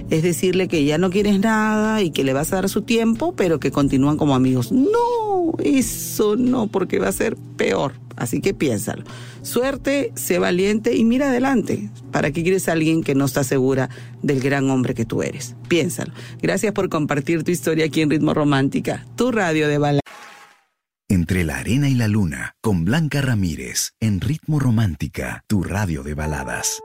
es 0.09 0.23
decirle 0.23 0.67
que 0.67 0.83
ya 0.83 0.97
no 0.97 1.09
quieres 1.09 1.39
nada 1.39 2.01
y 2.01 2.11
que 2.11 2.23
le 2.23 2.33
vas 2.33 2.51
a 2.51 2.57
dar 2.57 2.69
su 2.69 2.81
tiempo, 2.81 3.33
pero 3.35 3.59
que 3.59 3.71
continúan 3.71 4.17
como 4.17 4.35
amigos. 4.35 4.71
No, 4.71 5.53
eso 5.63 6.35
no, 6.35 6.67
porque 6.67 6.99
va 6.99 7.07
a 7.07 7.13
ser 7.13 7.35
peor. 7.57 7.93
Así 8.15 8.41
que 8.41 8.53
piénsalo. 8.53 9.03
Suerte, 9.41 10.11
sé 10.15 10.37
valiente 10.37 10.95
y 10.95 11.03
mira 11.03 11.29
adelante. 11.29 11.89
¿Para 12.11 12.31
qué 12.31 12.43
quieres 12.43 12.69
a 12.69 12.73
alguien 12.73 13.03
que 13.03 13.15
no 13.15 13.25
está 13.25 13.43
segura 13.43 13.89
del 14.21 14.41
gran 14.41 14.69
hombre 14.69 14.93
que 14.93 15.05
tú 15.05 15.23
eres? 15.23 15.55
Piénsalo. 15.67 16.13
Gracias 16.41 16.73
por 16.73 16.89
compartir 16.89 17.43
tu 17.43 17.51
historia 17.51 17.85
aquí 17.85 18.01
en 18.01 18.09
Ritmo 18.09 18.33
Romántica, 18.33 19.05
tu 19.15 19.31
radio 19.31 19.67
de 19.67 19.77
balada. 19.77 20.00
Entre 21.11 21.43
la 21.43 21.57
arena 21.57 21.89
y 21.89 21.93
la 21.93 22.07
luna, 22.07 22.55
con 22.61 22.85
Blanca 22.85 23.19
Ramírez, 23.19 23.95
en 23.99 24.21
Ritmo 24.21 24.61
Romántica, 24.61 25.43
tu 25.45 25.61
radio 25.61 26.03
de 26.03 26.13
baladas. 26.13 26.81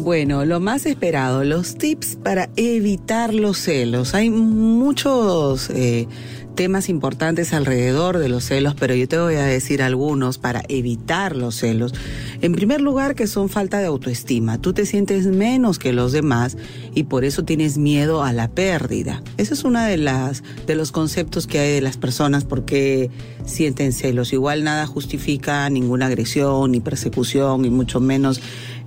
Bueno, 0.00 0.46
lo 0.46 0.60
más 0.60 0.86
esperado, 0.86 1.44
los 1.44 1.76
tips 1.76 2.16
para 2.16 2.48
evitar 2.56 3.34
los 3.34 3.58
celos. 3.58 4.14
Hay 4.14 4.30
muchos 4.30 5.68
eh, 5.68 6.08
temas 6.54 6.88
importantes 6.88 7.52
alrededor 7.52 8.18
de 8.18 8.28
los 8.28 8.44
celos, 8.44 8.74
pero 8.78 8.94
yo 8.94 9.08
te 9.08 9.18
voy 9.18 9.34
a 9.34 9.44
decir 9.44 9.82
algunos 9.82 10.38
para 10.38 10.62
evitar 10.68 11.36
los 11.36 11.56
celos. 11.56 11.94
En 12.40 12.52
primer 12.52 12.80
lugar, 12.80 13.14
que 13.14 13.26
son 13.26 13.48
falta 13.48 13.78
de 13.78 13.86
autoestima. 13.86 14.58
Tú 14.58 14.72
te 14.72 14.86
sientes 14.86 15.26
menos 15.26 15.78
que 15.78 15.92
los 15.92 16.12
demás 16.12 16.56
y 16.94 17.04
por 17.04 17.24
eso 17.24 17.44
tienes 17.44 17.78
miedo 17.78 18.22
a 18.22 18.32
la 18.32 18.48
pérdida. 18.48 19.22
Ese 19.36 19.54
es 19.54 19.64
uno 19.64 19.82
de 19.82 19.96
las 19.96 20.42
de 20.66 20.74
los 20.74 20.92
conceptos 20.92 21.46
que 21.46 21.58
hay 21.58 21.72
de 21.72 21.80
las 21.80 21.96
personas 21.96 22.44
porque 22.44 23.10
sienten 23.44 23.92
celos. 23.92 24.32
Igual 24.32 24.64
nada 24.64 24.86
justifica 24.86 25.68
ninguna 25.70 26.06
agresión 26.06 26.72
ni 26.72 26.80
persecución 26.80 27.64
y 27.64 27.70
mucho 27.70 28.00
menos 28.00 28.40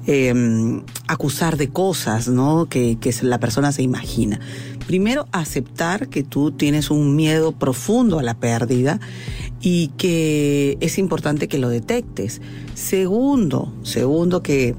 em, 0.06 0.84
acusar 1.08 1.58
de 1.58 1.70
cosas, 1.70 2.28
¿no? 2.28 2.68
Que, 2.70 2.98
que 3.00 3.14
la 3.22 3.40
persona 3.40 3.72
se 3.72 3.82
imagina. 3.82 4.40
Primero, 4.88 5.28
aceptar 5.34 6.08
que 6.08 6.23
tú 6.23 6.52
tienes 6.52 6.89
un 6.89 7.17
miedo 7.17 7.52
profundo 7.52 8.19
a 8.19 8.23
la 8.23 8.36
pérdida 8.36 9.02
y 9.60 9.89
que 9.97 10.78
es 10.80 10.97
importante 10.97 11.50
que 11.50 11.58
lo 11.58 11.67
detectes. 11.67 12.41
Segundo, 12.73 13.73
segundo 13.84 14.41
que 14.41 14.76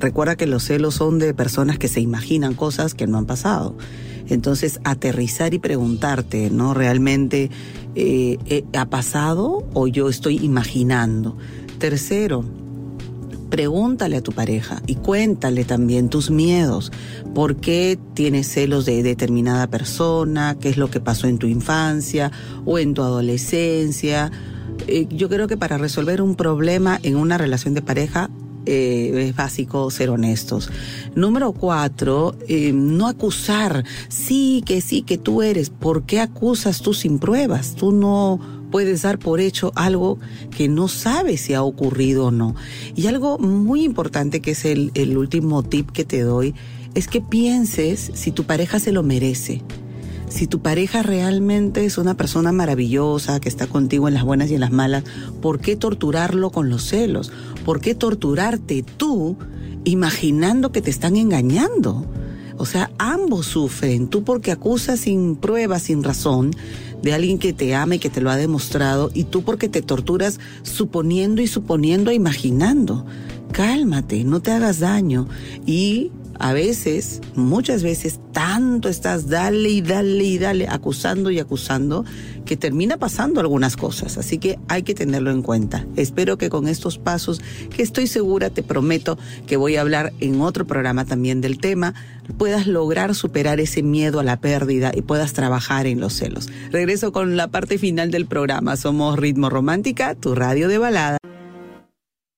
recuerda 0.00 0.34
que 0.34 0.48
los 0.48 0.64
celos 0.64 0.96
son 0.96 1.20
de 1.20 1.32
personas 1.32 1.78
que 1.78 1.86
se 1.86 2.00
imaginan 2.00 2.54
cosas 2.54 2.94
que 2.94 3.06
no 3.06 3.18
han 3.18 3.26
pasado. 3.26 3.76
Entonces, 4.28 4.80
aterrizar 4.82 5.54
y 5.54 5.60
preguntarte, 5.60 6.50
¿no? 6.50 6.74
¿Realmente 6.74 7.48
eh, 7.94 8.38
eh, 8.46 8.64
ha 8.76 8.86
pasado 8.86 9.64
o 9.74 9.86
yo 9.86 10.08
estoy 10.08 10.38
imaginando? 10.38 11.36
Tercero, 11.78 12.44
pregúntale 13.50 14.16
a 14.16 14.22
tu 14.22 14.32
pareja 14.32 14.82
y 14.86 14.96
cuéntale 14.96 15.64
también 15.64 16.08
tus 16.08 16.30
miedos. 16.30 16.92
¿Por 17.34 17.56
qué 17.56 17.98
tienes 18.14 18.48
celos 18.48 18.84
de 18.84 19.02
determinada 19.02 19.66
persona? 19.66 20.56
¿Qué 20.60 20.68
es 20.68 20.76
lo 20.76 20.90
que 20.90 21.00
pasó 21.00 21.26
en 21.26 21.38
tu 21.38 21.46
infancia 21.46 22.32
o 22.64 22.78
en 22.78 22.94
tu 22.94 23.02
adolescencia? 23.02 24.30
Eh, 24.86 25.06
yo 25.10 25.28
creo 25.28 25.48
que 25.48 25.56
para 25.56 25.78
resolver 25.78 26.22
un 26.22 26.34
problema 26.34 26.98
en 27.02 27.16
una 27.16 27.38
relación 27.38 27.74
de 27.74 27.82
pareja 27.82 28.30
eh, 28.66 29.28
es 29.28 29.36
básico 29.36 29.90
ser 29.90 30.10
honestos. 30.10 30.70
Número 31.14 31.52
cuatro, 31.52 32.36
eh, 32.48 32.72
no 32.72 33.06
acusar. 33.06 33.84
Sí, 34.08 34.62
que 34.66 34.80
sí, 34.80 35.02
que 35.02 35.18
tú 35.18 35.42
eres. 35.42 35.70
¿Por 35.70 36.02
qué 36.02 36.20
acusas 36.20 36.82
tú 36.82 36.92
sin 36.92 37.20
pruebas? 37.20 37.76
Tú 37.76 37.92
no 37.92 38.40
puedes 38.70 39.02
dar 39.02 39.18
por 39.18 39.40
hecho 39.40 39.72
algo 39.74 40.18
que 40.56 40.68
no 40.68 40.88
sabes 40.88 41.40
si 41.40 41.54
ha 41.54 41.62
ocurrido 41.62 42.26
o 42.26 42.30
no. 42.30 42.54
Y 42.94 43.06
algo 43.06 43.38
muy 43.38 43.84
importante 43.84 44.40
que 44.40 44.52
es 44.52 44.64
el, 44.64 44.90
el 44.94 45.16
último 45.16 45.62
tip 45.62 45.90
que 45.90 46.04
te 46.04 46.20
doy 46.20 46.54
es 46.94 47.08
que 47.08 47.20
pienses 47.20 48.10
si 48.14 48.32
tu 48.32 48.44
pareja 48.44 48.78
se 48.78 48.92
lo 48.92 49.02
merece. 49.02 49.62
Si 50.28 50.46
tu 50.46 50.60
pareja 50.60 51.02
realmente 51.02 51.84
es 51.84 51.98
una 51.98 52.16
persona 52.16 52.52
maravillosa, 52.52 53.38
que 53.40 53.48
está 53.48 53.66
contigo 53.66 54.08
en 54.08 54.14
las 54.14 54.24
buenas 54.24 54.50
y 54.50 54.54
en 54.54 54.60
las 54.60 54.72
malas, 54.72 55.04
¿por 55.40 55.60
qué 55.60 55.76
torturarlo 55.76 56.50
con 56.50 56.68
los 56.68 56.84
celos? 56.84 57.30
¿Por 57.64 57.80
qué 57.80 57.94
torturarte 57.94 58.82
tú 58.82 59.36
imaginando 59.84 60.72
que 60.72 60.82
te 60.82 60.90
están 60.90 61.16
engañando? 61.16 62.06
O 62.58 62.66
sea, 62.66 62.90
ambos 62.98 63.46
sufren. 63.46 64.08
Tú 64.08 64.24
porque 64.24 64.52
acusas 64.52 65.00
sin 65.00 65.36
pruebas, 65.36 65.82
sin 65.82 66.02
razón, 66.02 66.52
de 67.02 67.12
alguien 67.12 67.38
que 67.38 67.52
te 67.52 67.74
ama 67.74 67.96
y 67.96 67.98
que 67.98 68.10
te 68.10 68.20
lo 68.20 68.30
ha 68.30 68.36
demostrado, 68.36 69.10
y 69.14 69.24
tú 69.24 69.42
porque 69.42 69.68
te 69.68 69.82
torturas 69.82 70.40
suponiendo 70.62 71.42
y 71.42 71.46
suponiendo 71.46 72.10
e 72.10 72.14
imaginando. 72.14 73.04
Cálmate, 73.52 74.24
no 74.24 74.40
te 74.40 74.50
hagas 74.50 74.80
daño. 74.80 75.28
Y 75.66 76.10
a 76.38 76.52
veces, 76.52 77.20
muchas 77.34 77.82
veces, 77.82 78.20
tanto 78.32 78.88
estás 78.88 79.28
dale 79.28 79.68
y 79.70 79.82
dale 79.82 80.24
y 80.24 80.38
dale, 80.38 80.68
acusando 80.68 81.30
y 81.30 81.38
acusando, 81.38 82.04
que 82.44 82.56
termina 82.56 82.96
pasando 82.96 83.40
algunas 83.40 83.76
cosas. 83.76 84.18
Así 84.18 84.38
que 84.38 84.58
hay 84.68 84.82
que 84.82 84.94
tenerlo 84.94 85.30
en 85.30 85.42
cuenta. 85.42 85.86
Espero 85.96 86.38
que 86.38 86.48
con 86.48 86.68
estos 86.68 86.98
pasos, 86.98 87.40
que 87.74 87.82
estoy 87.82 88.06
segura, 88.06 88.50
te 88.50 88.62
prometo 88.62 89.18
que 89.46 89.56
voy 89.56 89.76
a 89.76 89.80
hablar 89.80 90.12
en 90.20 90.40
otro 90.40 90.66
programa 90.66 91.04
también 91.04 91.40
del 91.40 91.58
tema, 91.58 91.94
puedas 92.38 92.66
lograr 92.66 93.14
superar 93.14 93.60
ese 93.60 93.82
miedo 93.82 94.20
a 94.20 94.24
la 94.24 94.40
pérdida 94.40 94.92
y 94.94 95.02
puedas 95.02 95.32
trabajar 95.32 95.86
en 95.86 96.00
los 96.00 96.14
celos. 96.14 96.48
Regreso 96.70 97.12
con 97.12 97.36
la 97.36 97.48
parte 97.48 97.78
final 97.78 98.10
del 98.10 98.26
programa. 98.26 98.76
Somos 98.76 99.18
Ritmo 99.18 99.50
Romántica, 99.50 100.14
tu 100.14 100.34
radio 100.34 100.68
de 100.68 100.78
balada. 100.78 101.18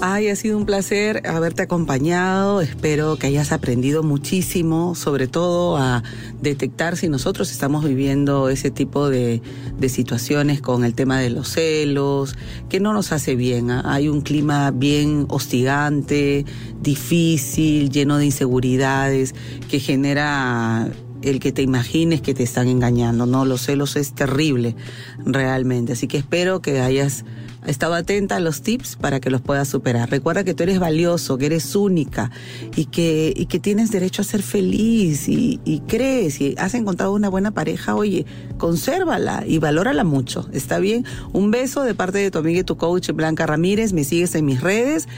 Ay, 0.00 0.28
ha 0.28 0.36
sido 0.36 0.56
un 0.56 0.64
placer 0.64 1.26
haberte 1.26 1.62
acompañado. 1.62 2.60
Espero 2.60 3.16
que 3.16 3.26
hayas 3.26 3.50
aprendido 3.50 4.04
muchísimo, 4.04 4.94
sobre 4.94 5.26
todo 5.26 5.76
a 5.76 6.04
detectar 6.40 6.96
si 6.96 7.08
nosotros 7.08 7.50
estamos 7.50 7.84
viviendo 7.84 8.48
ese 8.48 8.70
tipo 8.70 9.08
de, 9.08 9.42
de 9.76 9.88
situaciones 9.88 10.60
con 10.60 10.84
el 10.84 10.94
tema 10.94 11.18
de 11.18 11.30
los 11.30 11.48
celos, 11.48 12.36
que 12.68 12.78
no 12.78 12.92
nos 12.92 13.10
hace 13.10 13.34
bien. 13.34 13.72
¿ah? 13.72 13.82
Hay 13.86 14.08
un 14.08 14.20
clima 14.20 14.70
bien 14.70 15.26
hostigante, 15.30 16.44
difícil, 16.80 17.90
lleno 17.90 18.18
de 18.18 18.26
inseguridades, 18.26 19.34
que 19.68 19.80
genera 19.80 20.88
el 21.22 21.40
que 21.40 21.50
te 21.50 21.62
imagines 21.62 22.20
que 22.20 22.34
te 22.34 22.44
están 22.44 22.68
engañando. 22.68 23.26
No, 23.26 23.44
los 23.44 23.62
celos 23.62 23.96
es 23.96 24.14
terrible, 24.14 24.76
realmente. 25.24 25.94
Así 25.94 26.06
que 26.06 26.18
espero 26.18 26.62
que 26.62 26.80
hayas 26.80 27.24
estado 27.66 27.94
atenta 27.94 28.36
a 28.36 28.40
los 28.40 28.62
tips 28.62 28.96
para 28.96 29.20
que 29.20 29.30
los 29.30 29.40
puedas 29.40 29.68
superar. 29.68 30.10
Recuerda 30.10 30.44
que 30.44 30.54
tú 30.54 30.62
eres 30.62 30.78
valioso, 30.78 31.38
que 31.38 31.46
eres 31.46 31.74
única 31.74 32.30
y 32.76 32.86
que, 32.86 33.32
y 33.36 33.46
que 33.46 33.58
tienes 33.58 33.90
derecho 33.90 34.22
a 34.22 34.24
ser 34.24 34.42
feliz 34.42 35.28
y, 35.28 35.60
y 35.64 35.80
crees 35.80 36.40
y 36.40 36.54
has 36.58 36.74
encontrado 36.74 37.12
una 37.12 37.28
buena 37.28 37.50
pareja, 37.50 37.94
oye, 37.94 38.26
consérvala 38.58 39.44
y 39.46 39.58
valórala 39.58 40.04
mucho. 40.04 40.48
¿Está 40.52 40.78
bien? 40.78 41.04
Un 41.32 41.50
beso 41.50 41.82
de 41.82 41.94
parte 41.94 42.18
de 42.18 42.30
tu 42.30 42.38
amiga 42.38 42.60
y 42.60 42.64
tu 42.64 42.76
coach 42.76 43.10
Blanca 43.10 43.46
Ramírez. 43.46 43.92
Me 43.92 44.04
sigues 44.04 44.34
en 44.34 44.44
mis 44.44 44.60
redes 44.60 45.08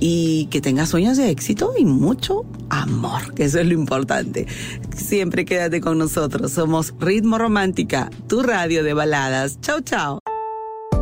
y 0.00 0.46
que 0.46 0.60
tengas 0.60 0.88
sueños 0.88 1.16
de 1.16 1.30
éxito 1.30 1.74
y 1.78 1.84
mucho 1.84 2.46
amor, 2.70 3.34
que 3.34 3.44
eso 3.44 3.60
es 3.60 3.66
lo 3.66 3.74
importante. 3.74 4.46
Siempre 4.96 5.44
quédate 5.44 5.80
con 5.80 5.98
nosotros. 5.98 6.52
Somos 6.52 6.94
Ritmo 6.98 7.38
Romántica, 7.38 8.10
tu 8.26 8.42
radio 8.42 8.82
de 8.82 8.94
baladas. 8.94 9.60
Chao, 9.60 9.80
chao. 9.80 10.29